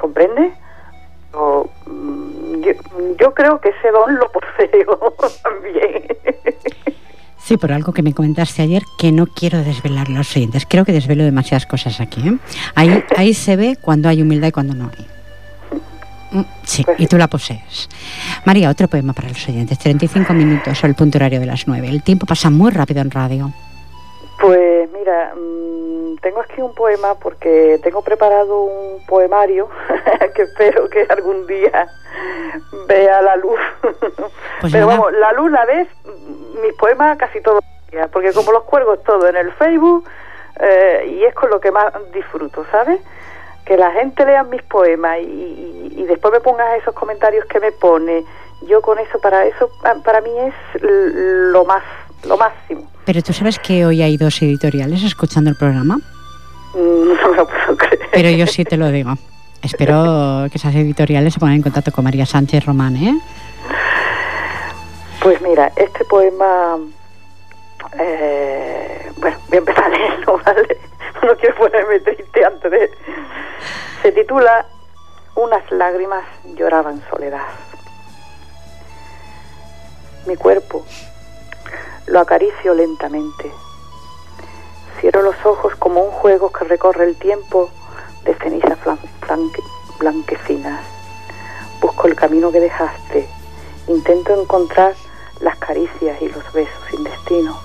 [0.01, 0.53] ¿comprende?
[1.33, 2.73] O, mm, yo,
[3.19, 6.07] yo creo que ese don lo poseo también.
[7.47, 10.67] Sí, por algo que me comentaste ayer que no quiero desvelar los oyentes.
[10.69, 12.21] Creo que desvelo demasiadas cosas aquí.
[12.29, 12.37] ¿eh?
[12.75, 15.07] Ahí, ahí se ve cuando hay humildad y cuando no hay.
[16.41, 17.89] Mm, sí, y tú la posees.
[18.47, 19.79] María, otro poema para los oyentes.
[19.79, 21.89] 35 minutos, o el punto horario de las 9.
[21.89, 23.53] El tiempo pasa muy rápido en radio.
[24.41, 24.76] Pues
[25.07, 29.69] mira, mm, tengo aquí un poema porque tengo preparado un poemario
[30.35, 31.89] que espero que algún día
[32.89, 33.59] vea la luz.
[34.59, 35.87] Pues Pero vamos, la luz la ves
[36.63, 40.09] mis poemas casi todos los días, porque como los cuelgo todo en el Facebook
[40.59, 42.99] eh, y es con lo que más disfruto, ¿sabes?
[43.67, 47.71] Que la gente lea mis poemas y, y, después me pongas esos comentarios que me
[47.71, 48.25] pone.
[48.63, 49.69] Yo con eso, para eso,
[50.03, 51.85] para mí es lo más,
[52.25, 52.91] lo máximo.
[53.07, 55.99] Pero tú sabes que hoy hay dos editoriales escuchando el programa.
[56.75, 58.09] Mm, no lo puedo creer.
[58.13, 59.15] Pero yo sí te lo digo.
[59.63, 63.19] Espero que esas editoriales se pongan en contacto con María Sánchez Román, ¿eh?
[65.21, 66.79] Pues mira, este poema,
[67.99, 70.79] eh, bueno, voy a empezar a leerlo, ¿vale?
[71.23, 72.91] No quiero ponerme triste antes de...
[74.03, 74.67] Se titula
[75.37, 76.25] Unas lágrimas
[76.57, 77.47] lloraban soledad.
[80.27, 80.85] Mi cuerpo
[82.07, 83.53] lo acaricio lentamente.
[85.01, 87.71] Cierro los ojos como un juego que recorre el tiempo
[88.25, 88.79] de cenizas
[89.99, 90.85] blanquecinas.
[91.81, 93.29] Busco el camino que dejaste.
[93.89, 94.95] Intento encontrar
[95.41, 97.59] las caricias y los besos sin destino.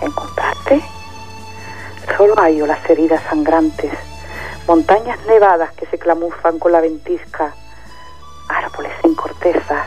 [0.00, 0.82] ¿Encontraste?
[2.16, 3.92] Solo hallo las heridas sangrantes,
[4.66, 7.54] montañas nevadas que se clamufan con la ventisca,
[8.48, 9.86] árboles sin cortezas,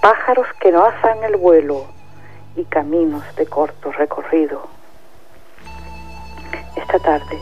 [0.00, 1.93] pájaros que no hacen el vuelo
[2.56, 4.66] y caminos de corto recorrido.
[6.76, 7.38] Esta tarde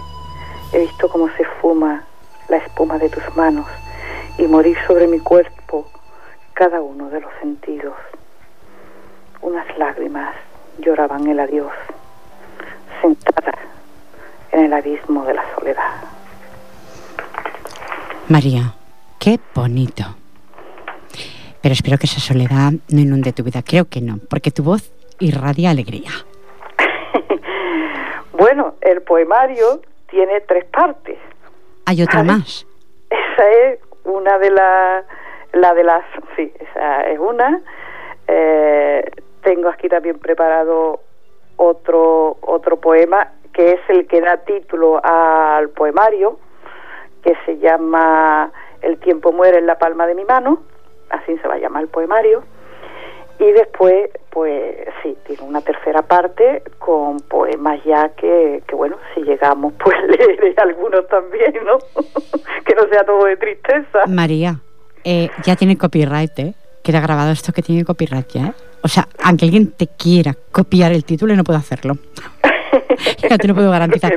[0.72, 2.04] he visto cómo se fuma
[2.48, 3.66] la espuma de tus manos
[4.38, 5.86] y morir sobre mi cuerpo
[6.54, 7.94] cada uno de los sentidos
[9.42, 10.34] unas lágrimas
[10.78, 11.72] lloraban el adiós,
[13.00, 13.52] sentada
[14.52, 15.90] en el abismo de la soledad.
[18.28, 18.74] María,
[19.18, 20.04] qué bonito.
[21.60, 23.62] Pero espero que esa soledad no inunde tu vida.
[23.62, 24.90] Creo que no, porque tu voz
[25.22, 26.10] irradia alegría.
[28.32, 31.18] bueno, el poemario tiene tres partes.
[31.86, 32.66] ¿Hay otra más?
[33.10, 35.04] Esa es una de las...
[35.52, 36.02] La de las...
[36.34, 37.60] Sí, esa es una.
[38.26, 39.04] Eh,
[39.42, 41.00] tengo aquí también preparado
[41.56, 46.38] otro, otro poema que es el que da título al poemario,
[47.22, 50.62] que se llama El tiempo muere en la palma de mi mano,
[51.10, 52.42] así se va a llamar el poemario.
[53.38, 59.22] Y después, pues sí, tiene una tercera parte con poemas ya que, que bueno, si
[59.22, 61.78] llegamos, pues leeré algunos también, ¿no?
[62.64, 64.06] que no sea todo de tristeza.
[64.06, 64.60] María,
[65.04, 66.54] eh, ya tiene copyright, ¿eh?
[66.82, 68.52] Queda grabado esto que tiene copyright ya, ¿eh?
[68.84, 71.94] O sea, aunque alguien te quiera copiar el título, no puedo hacerlo.
[73.28, 74.12] ya te lo puedo garantizar.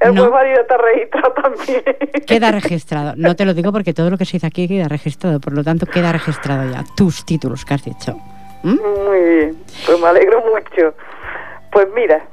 [0.00, 0.40] El no.
[0.40, 1.82] está registrado también.
[2.26, 3.14] Queda registrado.
[3.16, 5.40] No te lo digo porque todo lo que se dice aquí queda registrado.
[5.40, 6.84] Por lo tanto, queda registrado ya.
[6.96, 8.16] Tus títulos que has dicho.
[8.62, 8.76] ¿Mm?
[9.06, 9.56] Muy bien.
[9.86, 10.94] Pues me alegro mucho.
[11.70, 12.24] Pues mira,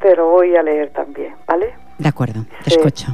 [0.00, 1.74] te lo voy a leer también, ¿vale?
[1.98, 3.08] De acuerdo, te escucho.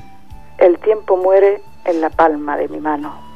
[0.58, 3.32] El tiempo muere en la palma de mi mano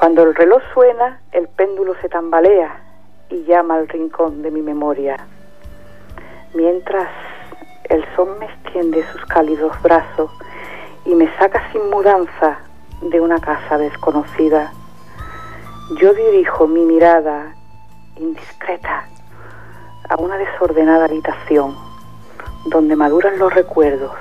[0.00, 2.80] cuando el reloj suena, el péndulo se tambalea
[3.28, 5.26] y llama al rincón de mi memoria.
[6.54, 7.10] Mientras
[7.90, 10.30] el sol me extiende sus cálidos brazos
[11.04, 12.58] y me saca sin mudanza
[13.02, 14.72] de una casa desconocida,
[16.00, 17.54] yo dirijo mi mirada
[18.16, 19.04] indiscreta
[20.08, 21.76] a una desordenada habitación
[22.66, 24.12] donde maduran los recuerdos.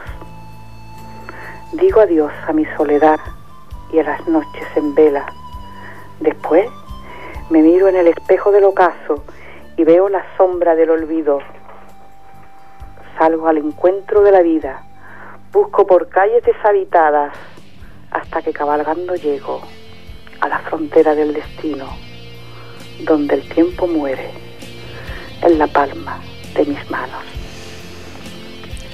[1.73, 3.19] Digo adiós a mi soledad
[3.93, 5.25] y a las noches en vela
[6.19, 6.67] Después
[7.49, 9.23] me miro en el espejo del ocaso
[9.77, 11.39] y veo la sombra del olvido.
[13.19, 14.81] Salgo al encuentro de la vida,
[15.51, 17.33] busco por calles deshabitadas
[18.11, 19.59] hasta que cabalgando llego
[20.39, 21.85] a la frontera del destino,
[23.03, 24.31] donde el tiempo muere
[25.41, 26.21] en la palma
[26.55, 27.21] de mis manos.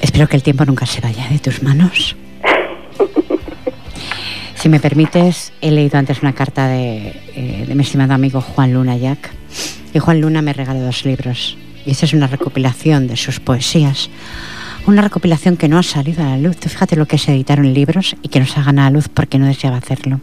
[0.01, 2.15] Espero que el tiempo nunca se vaya de tus manos.
[4.55, 8.73] si me permites, he leído antes una carta de, eh, de mi estimado amigo Juan
[8.73, 9.29] Luna Jack.
[9.93, 11.59] Y Juan Luna me regaló dos libros.
[11.85, 14.09] Y esta es una recopilación de sus poesías.
[14.87, 16.57] Una recopilación que no ha salido a la luz.
[16.59, 19.07] Fíjate lo que es editar en libros y que no se haga a la luz
[19.07, 20.19] porque no deseaba hacerlo.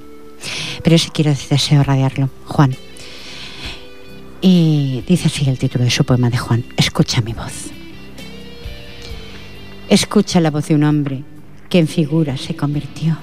[0.83, 2.31] Pero sí quiero, deseo radiarlo.
[2.47, 2.75] Juan.
[4.41, 6.65] Y dice así el título de su poema de Juan.
[6.77, 7.71] Escucha mi voz.
[9.89, 11.23] Escucha la voz de un hombre
[11.69, 13.17] que en figura se convirtió.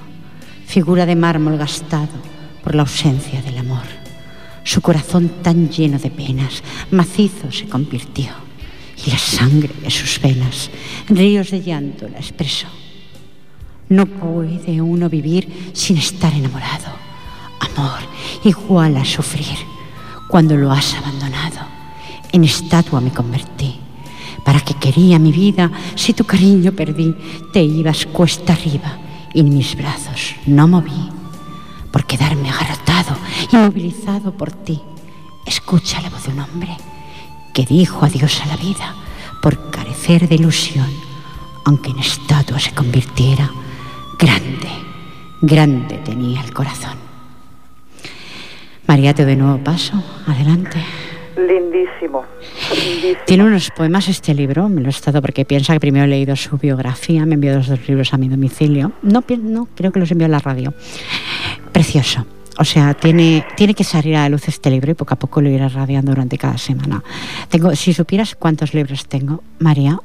[0.66, 2.08] Figura de mármol gastado
[2.62, 3.99] por la ausencia del amor.
[4.70, 8.30] Su corazón tan lleno de penas, macizo se convirtió.
[9.04, 10.70] Y la sangre de sus venas,
[11.08, 12.68] ríos de llanto la expresó.
[13.88, 16.86] No puede uno vivir sin estar enamorado.
[17.58, 17.98] Amor
[18.44, 19.58] igual a sufrir
[20.28, 21.66] cuando lo has abandonado.
[22.30, 23.74] En estatua me convertí.
[24.44, 27.12] ¿Para que quería mi vida si tu cariño perdí?
[27.52, 29.00] Te ibas cuesta arriba
[29.34, 31.19] y mis brazos no moví
[31.92, 33.16] por quedarme agarrotado,
[33.52, 34.80] inmovilizado por ti.
[35.46, 36.76] Escucha la voz de un hombre
[37.52, 38.94] que dijo adiós a la vida
[39.42, 40.90] por carecer de ilusión,
[41.64, 43.50] aunque en estatua se convirtiera,
[44.18, 44.70] grande,
[45.40, 46.98] grande tenía el corazón.
[48.86, 50.02] María, te doy nuevo paso.
[50.26, 50.84] Adelante.
[51.46, 52.24] Lindísimo,
[53.26, 56.36] Tiene unos poemas este libro, me lo he estado porque piensa que primero he leído
[56.36, 58.92] su biografía, me envió los dos libros a mi domicilio.
[59.02, 60.74] No, no creo que los envió a la radio.
[61.72, 62.26] Precioso.
[62.58, 65.40] O sea, tiene, tiene que salir a la luz este libro y poco a poco
[65.40, 67.02] lo iré radiando durante cada semana.
[67.48, 69.98] Tengo, si supieras cuántos libros tengo, María,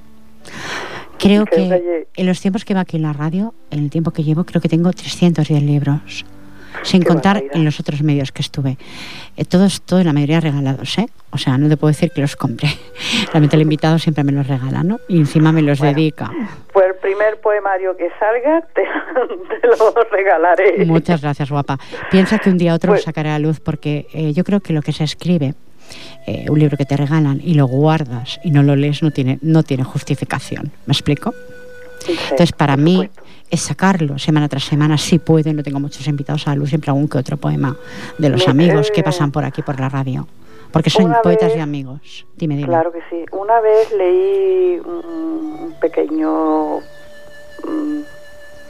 [1.19, 4.23] creo que en los tiempos que va aquí en la radio, en el tiempo que
[4.23, 6.25] llevo, creo que tengo 310 libros
[6.83, 8.77] sin contar en los otros medios que estuve.
[9.37, 11.07] Eh, todos, todos, la mayoría regalados, ¿eh?
[11.31, 12.69] O sea, no te puedo decir que los compré.
[13.31, 14.99] Realmente el invitado siempre me los regala, ¿no?
[15.07, 16.31] Y encima me los dedica.
[16.71, 18.83] Pues el primer poemario que salga te,
[19.67, 20.85] lo regalaré.
[20.85, 21.77] Muchas gracias, guapa.
[22.11, 24.73] Piensa que un día otro lo pues sacaré a luz porque eh, yo creo que
[24.73, 25.55] lo que se escribe
[26.27, 29.37] eh, un libro que te regalan y lo guardas y no lo lees no tiene,
[29.41, 30.71] no tiene justificación.
[30.85, 31.33] ¿Me explico?
[32.07, 33.09] Entonces, para mí,
[33.49, 36.91] es sacarlo semana tras semana, si puede, no tengo muchos invitados a la luz, siempre
[36.91, 37.75] algún que otro poema
[38.17, 40.27] de los amigos que pasan por aquí por la radio.
[40.71, 42.25] Porque son poetas y amigos.
[42.35, 42.67] Dime, dime.
[42.67, 43.25] Claro que sí.
[43.31, 48.01] Una vez leí un pequeño mm,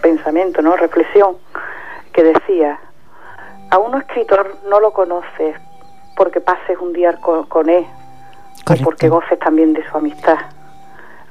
[0.04, 0.76] pensamiento, ¿no?
[0.76, 1.38] Reflexión,
[2.14, 2.80] que decía,
[3.72, 5.56] a un escritor no lo conoces
[6.16, 7.86] porque pases un día con, él,
[8.70, 10.38] o porque goces también de su amistad.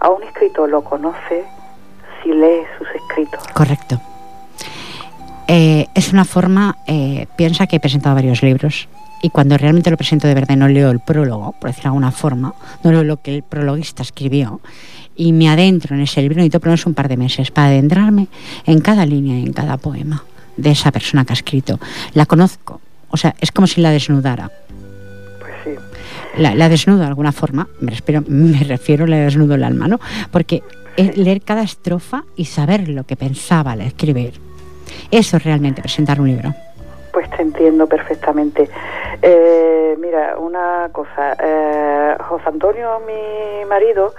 [0.01, 1.47] A un escritor lo conoces
[2.25, 3.41] si lee sus escritos.
[3.53, 4.01] Correcto.
[5.47, 8.89] Eh, es una forma, eh, piensa que he presentado varios libros
[9.23, 12.11] y cuando realmente lo presento de verdad no leo el prólogo, por decir de alguna
[12.11, 14.61] forma, no leo lo que el prologuista escribió
[15.17, 18.29] y me adentro en ese libro, necesito por un par de meses para adentrarme
[18.67, 20.25] en cada línea y en cada poema
[20.57, 21.79] de esa persona que ha escrito.
[22.15, 24.51] La conozco, o sea, es como si la desnudara.
[26.37, 30.01] La, desnudo de alguna forma, me, refiero, me refiero, la desnudo el alma, ¿no?
[30.33, 30.63] Porque
[30.97, 34.35] es leer cada estrofa y saber lo que pensaba al escribir.
[35.11, 36.53] Eso es realmente presentar un libro.
[37.13, 38.69] Pues te entiendo perfectamente.
[39.23, 44.15] Eh, mira, una cosa, eh, José Antonio, mi marido,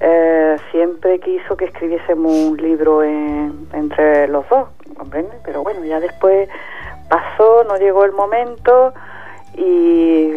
[0.00, 5.38] eh, siempre quiso que escribiésemos un libro entre los dos, ¿comprendes?
[5.44, 6.48] Pero bueno, ya después
[7.10, 8.94] pasó, no llegó el momento
[9.56, 10.32] y,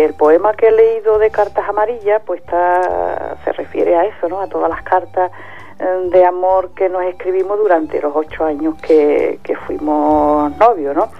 [0.00, 4.40] el poema que he leído de Cartas Amarillas, pues está, se refiere a eso, ¿no?
[4.40, 5.30] A todas las cartas
[5.78, 11.10] eh, de amor que nos escribimos durante los ocho años que, fuimos novios, ¿no?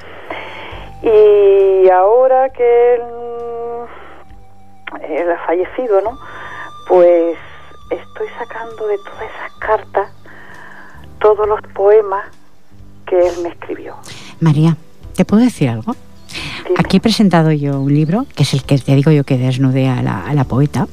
[1.02, 3.02] Y ahora que él,
[5.08, 6.18] él ha fallecido, ¿no?
[6.88, 7.36] Pues
[7.90, 10.10] estoy sacando de todas esas cartas
[11.20, 12.26] todos los poemas
[13.06, 13.96] que él me escribió.
[14.40, 14.76] María,
[15.16, 15.94] ¿te puedo decir algo?
[16.76, 19.88] Aquí he presentado yo un libro, que es el que te digo yo que desnudé
[19.88, 20.86] a la, poeta,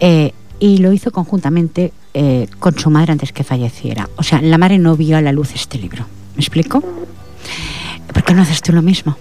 [0.00, 4.08] eh, y lo hizo conjuntamente eh, con su madre antes que falleciera.
[4.16, 6.04] O sea, la madre no vio a la luz este libro.
[6.34, 6.82] ¿Me explico?
[8.12, 9.16] ¿Por qué no haces tú lo mismo?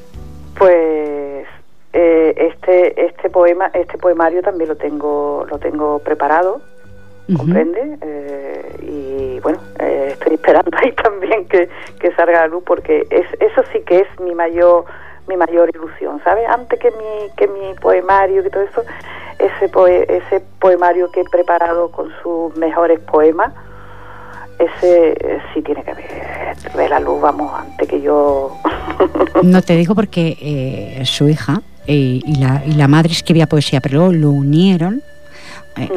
[0.58, 1.46] Pues
[1.94, 6.62] eh, este este poema este poemario también lo tengo lo tengo preparado
[7.38, 7.98] comprende
[8.82, 11.70] y bueno estoy esperando ahí también que,
[12.00, 14.86] que salga a la luz porque es eso sí que es mi mayor
[15.28, 16.48] mi mayor ilusión, ¿sabes?
[16.48, 18.84] Antes que mi, que mi poemario y todo eso,
[19.40, 19.70] ese,
[20.08, 23.52] ese poemario que he preparado con sus mejores poemas,
[24.60, 28.56] ese eh, sí tiene que ver, ver la luz, vamos, antes que yo...
[29.44, 33.98] no te digo porque eh, su hija y, la, y la madre escribía poesía, pero
[33.98, 35.02] luego lo unieron.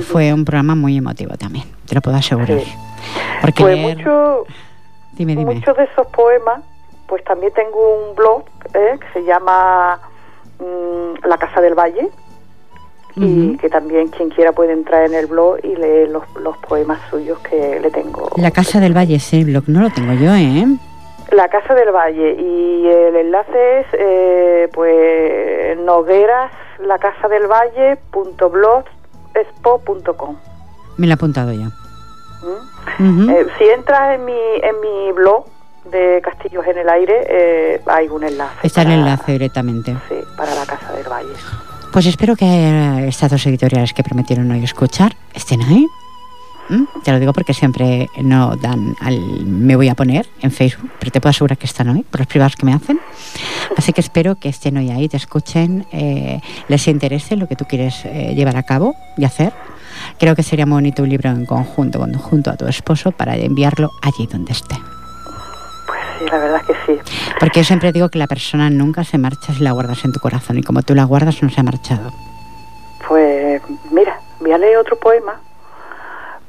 [0.01, 2.59] Fue un programa muy emotivo también, te lo puedo asegurar.
[3.41, 4.45] Porque pues mucho,
[5.17, 6.63] muchos de esos poemas,
[7.09, 9.99] pues también tengo un blog que se llama
[10.61, 12.09] mm, La Casa del Valle,
[13.17, 17.01] y que también quien quiera puede entrar en el blog y leer los, los poemas
[17.11, 18.31] suyos que le tengo.
[18.37, 20.67] La Casa del Valle, ese blog no lo tengo yo, ¿eh?
[21.33, 27.99] La Casa del Valle y el enlace es eh, pues nogueras la casa del valle
[28.11, 28.51] punto
[30.97, 31.71] Me lo he apuntado ya.
[32.99, 33.31] ¿Mm?
[33.31, 34.33] Eh, si entras en mi
[34.63, 35.45] en mi blog
[35.91, 38.59] de Castillos en el Aire eh, hay un enlace.
[38.63, 39.97] Está el enlace directamente.
[40.09, 41.35] Sí, para la Casa del Valle.
[41.93, 45.87] Pues espero que estas dos editoriales que prometieron hoy escuchar estén ahí.
[46.69, 46.85] ¿Mm?
[47.03, 51.11] Te lo digo porque siempre no dan al me voy a poner en Facebook, pero
[51.11, 53.01] te puedo asegurar que están hoy por los privados que me hacen.
[53.77, 57.65] Así que espero que estén hoy ahí, te escuchen, eh, les interese lo que tú
[57.65, 59.55] quieres eh, llevar a cabo y hacer.
[60.19, 63.91] Creo que sería muy bonito un libro en conjunto, junto a tu esposo, para enviarlo
[64.03, 64.77] allí donde esté
[66.19, 67.01] sí, la verdad que sí.
[67.39, 70.21] Porque yo siempre digo que la persona nunca se marcha si la guardas en tu
[70.21, 72.13] corazón y como tú la guardas no se ha marchado.
[73.07, 75.41] Pues mira, voy a leer otro poema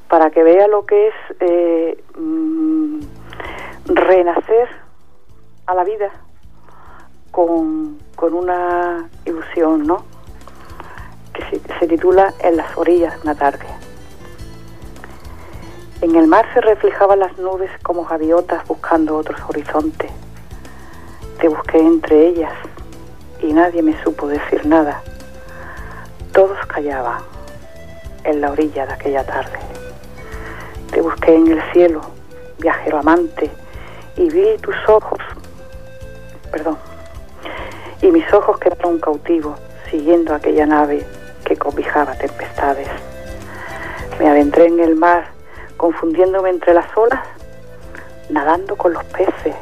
[0.08, 3.00] para que vea lo que es eh, mm,
[3.86, 4.68] renacer
[5.68, 6.10] a la vida
[7.32, 10.04] con, una ilusión, ¿no?
[11.34, 13.66] Que se, se titula En las orillas de una tarde.
[16.02, 20.10] En el mar se reflejaban las nubes como gaviotas buscando otros horizontes.
[21.42, 22.54] Te busqué entre ellas
[23.42, 25.02] y nadie me supo decir nada.
[26.32, 27.22] Todos callaban
[28.24, 29.60] en la orilla de aquella tarde.
[30.90, 32.02] Te busqué en el cielo,
[32.60, 33.52] viajero amante,
[34.16, 35.20] y vi tus ojos,
[36.50, 36.78] perdón,
[38.02, 39.60] y mis ojos quedaron cautivos
[39.92, 41.06] siguiendo aquella nave
[41.44, 42.88] que cobijaba tempestades.
[44.18, 45.29] Me adentré en el mar
[45.80, 47.26] confundiéndome entre las olas,
[48.30, 49.56] nadando con los peces,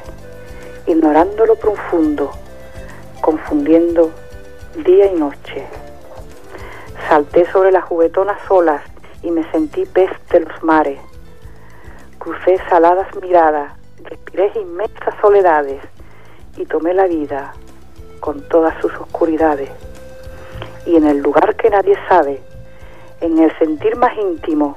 [0.88, 2.32] ignorando lo profundo,
[3.22, 4.10] confundiendo
[4.84, 5.68] día y noche.
[7.08, 8.82] Salté sobre las juguetonas olas
[9.22, 11.00] y me sentí pez de los mares.
[12.18, 15.84] Crucé saladas miradas, respiré inmensas soledades
[16.58, 17.54] y tomé la vida
[18.22, 19.70] con todas sus oscuridades.
[20.88, 22.42] Y en el lugar que nadie sabe,
[23.22, 24.76] en el sentir más íntimo,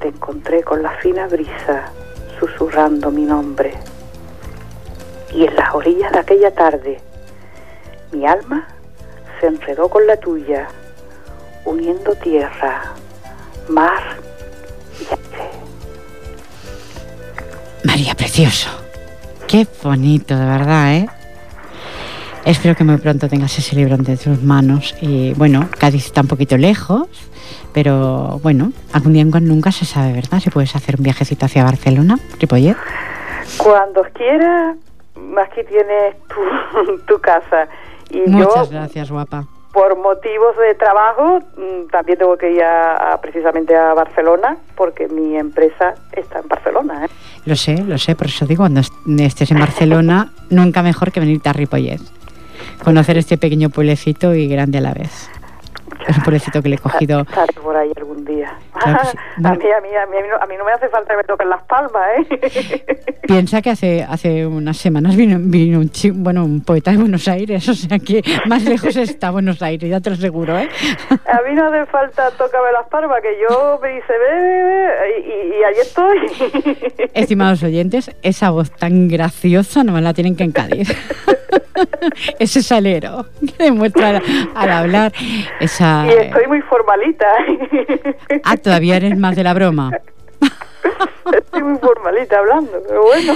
[0.00, 1.90] te encontré con la fina brisa
[2.38, 3.74] susurrando mi nombre.
[5.32, 7.00] Y en las orillas de aquella tarde,
[8.12, 8.68] mi alma
[9.40, 10.68] se enredó con la tuya,
[11.64, 12.92] uniendo tierra,
[13.68, 14.02] mar
[15.00, 15.50] y aire.
[17.84, 18.70] María, precioso.
[19.48, 21.08] Qué bonito, de verdad, ¿eh?
[22.44, 24.94] Espero que muy pronto tengas ese libro entre tus manos.
[25.00, 27.08] Y bueno, Cádiz está un poquito lejos,
[27.74, 30.38] pero bueno, algún día nunca se sabe, ¿verdad?
[30.38, 32.76] Si puedes hacer un viajecito hacia Barcelona, Ripollet.
[33.58, 34.76] Cuando quieras,
[35.42, 37.68] aquí tienes tu, tu casa.
[38.10, 39.44] Y Muchas gracias, guapa.
[39.72, 45.36] Por motivos de trabajo, mm, también tengo que ir a, precisamente a Barcelona, porque mi
[45.36, 47.06] empresa está en Barcelona.
[47.06, 47.08] ¿eh?
[47.44, 48.82] Lo sé, lo sé, por eso digo, cuando
[49.18, 52.00] estés en Barcelona, nunca mejor que venirte a Ripollet.
[52.84, 55.28] Conocer este pequeño pueblecito y grande a la vez.
[56.06, 57.20] Es un pueblecito que le he cogido.
[57.20, 58.58] Estaré por ahí algún día.
[59.44, 61.48] a, mí, a, mí, a, mí, a, mí, no, me hace falta que me toquen
[61.48, 62.84] las palmas, ¿eh?
[63.26, 65.90] Piensa que hace, hace unas semanas vino, vino un,
[66.22, 70.00] bueno, un poeta de Buenos Aires, o sea que más lejos está Buenos Aires, ya
[70.00, 70.68] te lo aseguro, ¿eh?
[71.10, 75.58] A mí no hace falta tocarme las palmas, que yo me dice, ve, ve, y,
[75.58, 77.10] y, ahí estoy.
[77.14, 80.86] Estimados oyentes, esa voz tan graciosa no me la tienen que encadir.
[82.38, 84.20] Ese salero que demuestra
[84.54, 85.12] al hablar
[85.60, 87.26] esa y estoy muy formalita.
[88.44, 89.92] Ah, todavía eres más de la broma.
[91.32, 93.34] Estoy muy formalita hablando, pero bueno.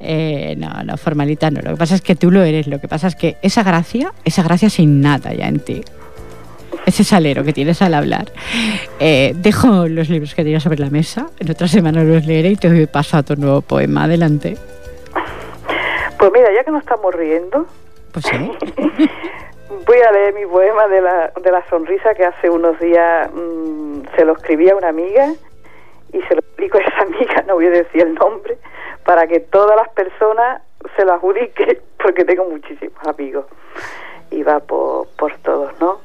[0.00, 1.60] Eh, no, no, formalita no.
[1.60, 2.66] Lo que pasa es que tú lo eres.
[2.66, 5.82] Lo que pasa es que esa gracia, esa gracia se innata ya en ti.
[6.86, 8.32] Ese salero que tienes al hablar.
[9.00, 11.26] Eh, dejo los libros que tienes sobre la mesa.
[11.40, 14.04] En otra semana los leeré y te paso a tu nuevo poema.
[14.04, 14.56] Adelante.
[16.18, 17.66] Pues mira, ya que nos estamos riendo.
[18.12, 18.50] Pues sí.
[19.68, 24.00] Voy a leer mi poema de la, de la sonrisa que hace unos días mm,
[24.16, 25.32] se lo escribí a una amiga
[26.12, 28.58] y se lo explico a esa amiga, no voy a decir el nombre,
[29.04, 30.62] para que todas las personas
[30.96, 33.46] se lo adjudiquen, porque tengo muchísimos amigos
[34.30, 36.00] y va por, por todos, ¿no?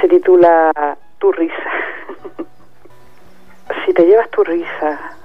[0.00, 1.56] Se titula Tu risa.
[3.84, 5.16] Si te llevas tu risa,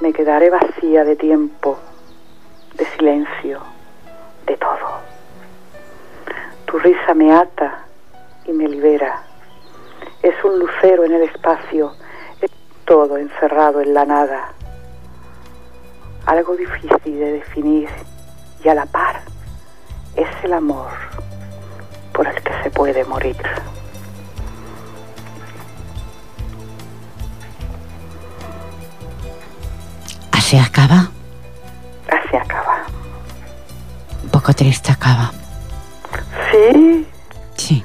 [0.00, 1.78] me quedaré vacía de tiempo,
[2.74, 3.60] de silencio,
[4.46, 4.77] de todo.
[6.68, 7.78] Tu risa me ata
[8.44, 9.22] y me libera.
[10.22, 11.94] Es un lucero en el espacio,
[12.42, 12.50] es
[12.84, 14.52] todo encerrado en la nada.
[16.26, 17.88] Algo difícil de definir
[18.62, 19.22] y a la par
[20.14, 20.90] es el amor
[22.12, 23.36] por el que se puede morir.
[30.32, 31.08] ¿Así acaba?
[32.10, 32.84] Así acaba.
[34.22, 35.32] Un poco triste acaba.
[36.72, 37.06] Sí,
[37.56, 37.84] Sí.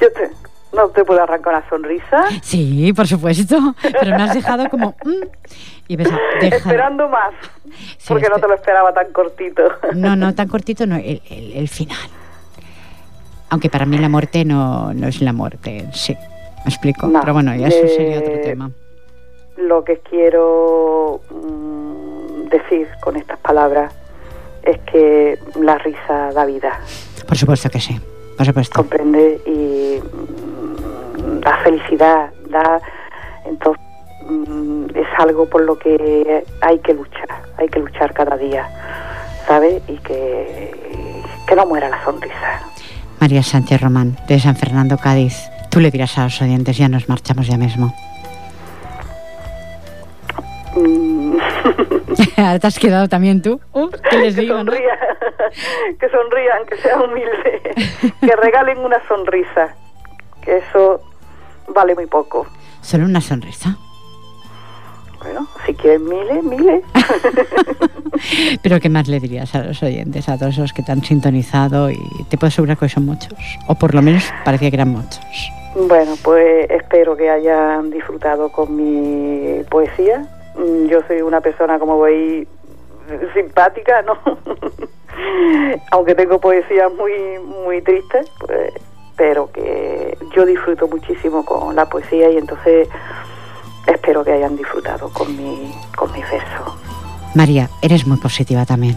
[0.00, 0.30] yo te,
[0.74, 2.24] no te puedo arrancar una sonrisa.
[2.42, 3.74] Sí, por supuesto.
[3.82, 4.94] Pero me has dejado como...
[5.04, 5.26] mm,
[5.88, 5.96] y
[6.42, 7.32] Esperando más,
[7.96, 9.62] Sí, porque no espe- te lo esperaba tan cortito.
[9.94, 11.96] No, no, tan cortito, no, el, el- el final.
[13.50, 16.14] Aunque para mí la muerte no, no es la muerte, sí.
[16.64, 17.06] ¿Me explico?
[17.06, 18.70] No, Pero bueno, ya eso eh, sería otro tema.
[19.56, 23.94] Lo que quiero mm, decir con estas palabras
[24.70, 26.80] es que la risa da vida,
[27.26, 27.98] Por supuesto que sí.
[28.36, 28.76] Por supuesto.
[28.76, 32.80] comprende y mm, da felicidad, da
[33.44, 33.82] entonces
[34.28, 38.68] mm, es algo por lo que hay que luchar, hay que luchar cada día,
[39.46, 39.82] ¿sabes?
[39.88, 40.72] Y que
[41.48, 42.60] que no muera la sonrisa.
[43.20, 45.34] María Sánchez Román, de San Fernando, Cádiz.
[45.70, 47.94] Tú le dirás a los oyentes, ya nos marchamos ya mismo.
[50.76, 51.27] Mm.
[52.46, 53.60] Ahora te has quedado también tú.
[53.72, 54.72] Uh, ¿Qué les que digo, no?
[54.72, 54.98] sonrían,
[56.00, 59.74] que sonrían, que sean humildes, que regalen una sonrisa,
[60.42, 61.00] que eso
[61.68, 62.46] vale muy poco.
[62.80, 63.76] Solo una sonrisa.
[65.20, 66.84] Bueno, si quieren miles, miles.
[68.62, 71.90] Pero ¿qué más le dirías a los oyentes, a todos los que te han sintonizado?
[71.90, 71.98] Y
[72.30, 73.34] te puedo asegurar que son muchos.
[73.66, 75.20] O por lo menos parecía que eran muchos.
[75.74, 80.37] bueno, pues espero que hayan disfrutado con mi poesía.
[80.58, 82.46] Mm, Yo soy una persona, como veis,
[83.34, 84.18] simpática, ¿no?
[85.92, 88.72] Aunque tengo poesías muy, muy tristes, pues,
[89.16, 92.88] pero que yo disfruto muchísimo con la poesía y entonces
[93.86, 96.76] espero que hayan disfrutado con mi, con mi verso.
[97.34, 98.96] María, eres muy positiva también.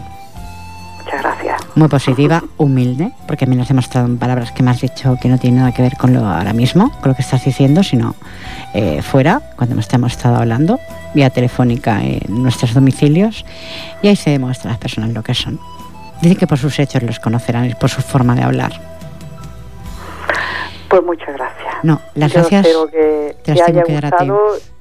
[1.12, 1.76] Muchas gracias.
[1.76, 5.28] Muy positiva, humilde, porque me lo has demostrado en palabras que me has dicho que
[5.28, 8.14] no tiene nada que ver con lo ahora mismo, con lo que estás diciendo, sino
[8.72, 10.80] eh, fuera, cuando nos hemos estado hablando,
[11.14, 13.44] vía telefónica en nuestros domicilios,
[14.00, 15.60] y ahí se demuestra a las personas lo que son.
[16.22, 18.72] Dicen que por sus hechos los conocerán y por su forma de hablar.
[20.88, 21.74] Pues muchas gracias.
[21.82, 24.30] No, las Yo gracias que, te que las tengo haya que dar a ti.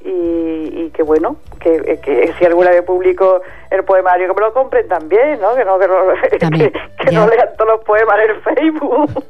[0.03, 4.53] Y, y que bueno, que, que si alguna vez publico el poemario, que me lo
[4.53, 5.55] compren también, ¿no?
[5.55, 5.95] Que no, que no,
[6.39, 7.19] También, que, que ya.
[7.19, 9.25] no lean todos los poemas en el Facebook.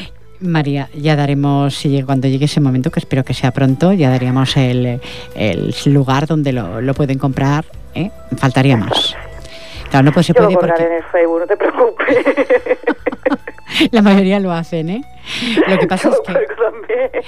[0.40, 5.00] María, ya daremos, cuando llegue ese momento, que espero que sea pronto, ya daríamos el,
[5.34, 7.64] el lugar donde lo, lo pueden comprar.
[7.94, 8.10] ¿eh?
[8.36, 9.16] Faltaría más.
[9.90, 12.16] Claro, no pues se Yo lo puede colgaré porque en el Facebook, no te preocupes.
[13.90, 15.02] la mayoría lo hacen, ¿eh?
[15.66, 17.24] Lo que pasa Yo es lo que.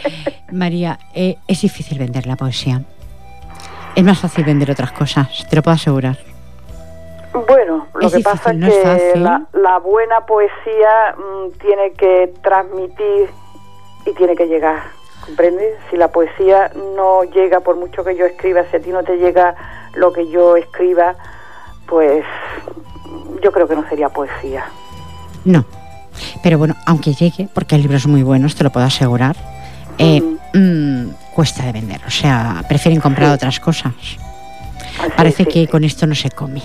[0.52, 2.82] María, eh, es difícil vender la poesía.
[3.94, 6.16] Es más fácil vender otras cosas, te lo puedo asegurar.
[7.32, 9.12] Bueno, lo Es que pasa difícil, es no es
[9.52, 13.28] que la buena poesía mm, tiene que transmitir
[14.06, 14.82] y tiene que llegar,
[15.24, 15.74] ¿comprendes?
[15.90, 19.16] Si la poesía no llega, por mucho que yo escriba, si a ti no te
[19.18, 19.54] llega
[19.94, 21.16] lo que yo escriba,
[21.88, 22.24] pues
[23.42, 24.64] yo creo que no sería poesía.
[25.44, 25.64] No.
[26.42, 29.36] Pero bueno, aunque llegue, porque hay libros muy buenos, te lo puedo asegurar,
[29.98, 30.20] eh,
[30.54, 32.00] mm, cuesta de vender.
[32.06, 33.34] O sea, prefieren comprar Sí.
[33.34, 33.92] otras cosas.
[35.00, 35.66] Así, Parece sí, que sí.
[35.68, 36.62] con esto no se come.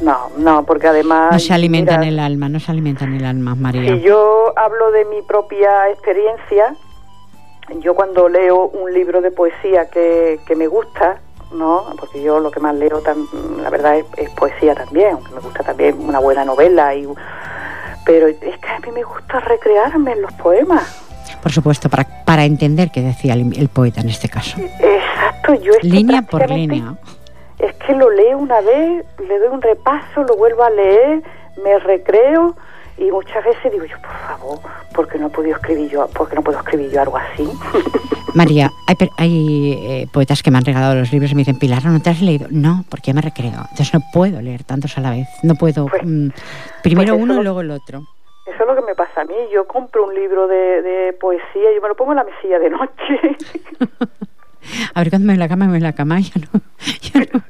[0.00, 1.32] No, no, porque además...
[1.32, 3.94] No se alimentan mira, el alma, no se alimentan el alma, María.
[3.94, 6.74] Si yo hablo de mi propia experiencia,
[7.80, 11.18] yo cuando leo un libro de poesía que, que me gusta,
[11.52, 11.86] ¿no?
[11.98, 13.02] Porque yo lo que más leo,
[13.62, 16.94] la verdad, es, es poesía también, aunque me gusta también una buena novela.
[16.94, 17.06] y
[18.04, 21.06] Pero es que a mí me gusta recrearme en los poemas.
[21.42, 24.58] Por supuesto, para, para entender qué decía el, el poeta en este caso.
[24.60, 26.94] Exacto, yo es que Línea por línea.
[27.58, 31.22] Es que lo leo una vez, le doy un repaso, lo vuelvo a leer,
[31.62, 32.56] me recreo
[33.00, 34.58] y muchas veces digo yo, por favor,
[34.94, 37.48] ¿por qué no puedo escribir yo, por qué no puedo escribir yo algo así?
[38.34, 38.70] María,
[39.16, 42.10] hay, eh, poetas que me han regalado los libros y me dicen, Pilar, ¿no te
[42.10, 42.46] has leído?
[42.50, 43.50] No, porque me recreo.
[43.70, 45.26] Entonces no puedo leer tantos a la vez.
[45.42, 45.86] No puedo.
[45.86, 46.28] Pues- mm,
[46.82, 48.02] primero pues eso uno y luego el otro.
[48.46, 49.34] Eso es lo que me pasa a mí.
[49.52, 52.58] Yo compro un libro de, de poesía y yo me lo pongo en la mesilla
[52.58, 53.36] de noche.
[54.94, 56.60] A ver, cuando me la cama, me la cama, ya no.
[57.12, 57.40] Ya no,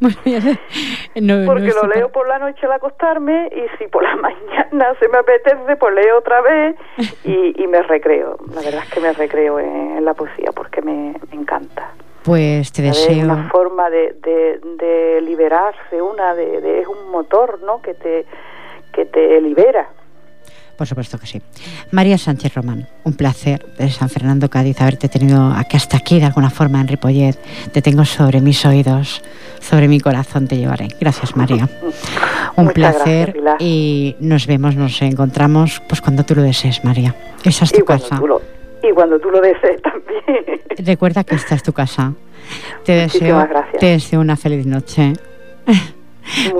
[0.00, 4.16] bueno, ya no- Porque lo leo por la noche al acostarme y si por la
[4.16, 6.76] mañana se me apetece, pues leo otra vez
[7.24, 8.38] y, y me recreo.
[8.54, 11.92] La verdad es que me recreo en, en la poesía porque me, me encanta.
[12.24, 13.24] Pues te deseo.
[13.24, 17.80] Una forma de, de, liberarse, una de, es un motor, ¿no?
[17.80, 18.26] Que te
[18.92, 19.88] que te libera.
[20.78, 21.42] Por supuesto que sí.
[21.90, 26.26] María Sánchez Román, un placer de San Fernando Cádiz haberte tenido aquí hasta aquí de
[26.26, 27.36] alguna forma en Ripollet.
[27.72, 29.20] Te tengo sobre mis oídos,
[29.58, 30.86] sobre mi corazón te llevaré.
[31.00, 31.68] Gracias María.
[32.54, 37.12] Un placer y nos vemos, nos encontramos pues cuando tú lo desees, María.
[37.42, 38.20] Esa es tu casa.
[38.80, 40.60] y cuando tú lo desees también.
[40.78, 42.14] Recuerda que esta es tu casa.
[42.84, 43.48] Te deseo,
[43.80, 45.14] te deseo una feliz noche.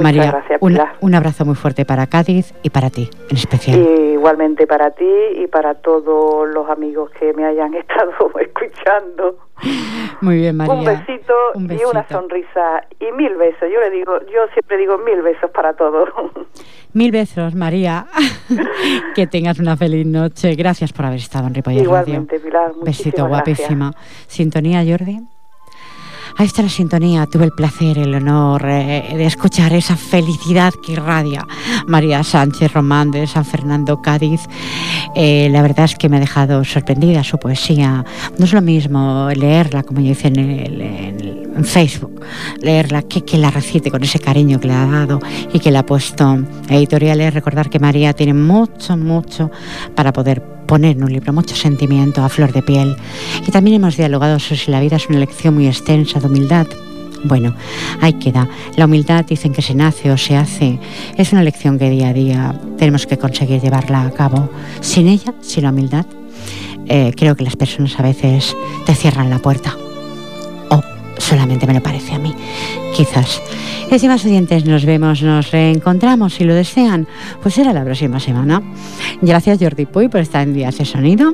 [0.01, 0.45] María,
[1.01, 3.79] un, abrazo muy fuerte para Cádiz y para ti en especial.
[3.79, 9.37] igualmente para ti y para todos los amigos que me hayan estado escuchando.
[10.21, 10.75] Muy bien, María.
[10.75, 13.69] Un besito, y una sonrisa y mil besos.
[13.73, 16.09] Yo le digo, yo siempre digo mil besos para todos.
[16.95, 18.07] Mil besos, María.
[19.15, 20.55] que tengas una feliz noche.
[20.55, 22.73] Gracias por haber estado en Ripollet Igualmente, Pilar.
[22.83, 23.93] Besito guapísima.
[24.27, 25.21] Sintonía, Jordi.
[26.39, 27.27] Ahí está la sintonía.
[27.27, 31.45] Tuve el placer, el honor eh, de escuchar esa felicidad que irradia
[31.89, 34.43] María Sánchez Román de San Fernando, Cádiz.
[35.17, 38.05] Eh, la verdad es que me ha dejado sorprendida su poesía.
[38.39, 42.25] No es lo mismo leerla, como yo hice en, Facebook,
[42.63, 45.19] leerla, que, que la recite con ese cariño que le ha dado
[45.53, 47.35] y que le ha puesto editoriales.
[47.35, 49.51] Recordar que María tiene mucho, mucho
[49.97, 52.95] para poder poner en un libro mucho sentimiento a flor de piel.
[53.45, 56.69] Y también hemos dialogado sobre si la vida es una lección muy extensa de humildad.
[57.25, 57.57] Bueno,
[58.01, 58.49] ahí queda.
[58.77, 60.79] La humildad dicen que se nace o se hace.
[61.17, 64.51] Es una lección que día a día tenemos que conseguir llevarla a cabo.
[64.81, 66.07] Sin ella, sin la humildad,
[66.87, 68.55] eh, creo que las personas a veces
[68.87, 69.75] te cierran la puerta.
[70.71, 70.81] O
[71.17, 72.35] solamente me lo parece a mí,
[72.99, 73.41] quizás.
[73.93, 77.07] Estimados oyentes, nos vemos, nos reencontramos si lo desean.
[77.41, 78.61] Pues será la próxima semana.
[79.23, 81.33] Gracias Jordi Puy por estar en Días de Sonido.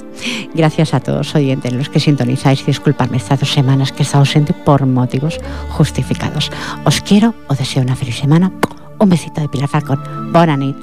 [0.54, 4.20] Gracias a todos oyentes, los que sintonizáis y disculpadme estas dos semanas que he estado
[4.20, 5.40] ausente por motivos
[5.70, 6.52] justificados.
[6.84, 8.52] Os quiero, os deseo una feliz semana.
[8.98, 10.00] Un besito de Pilar Falcón.
[10.32, 10.76] Bona nit.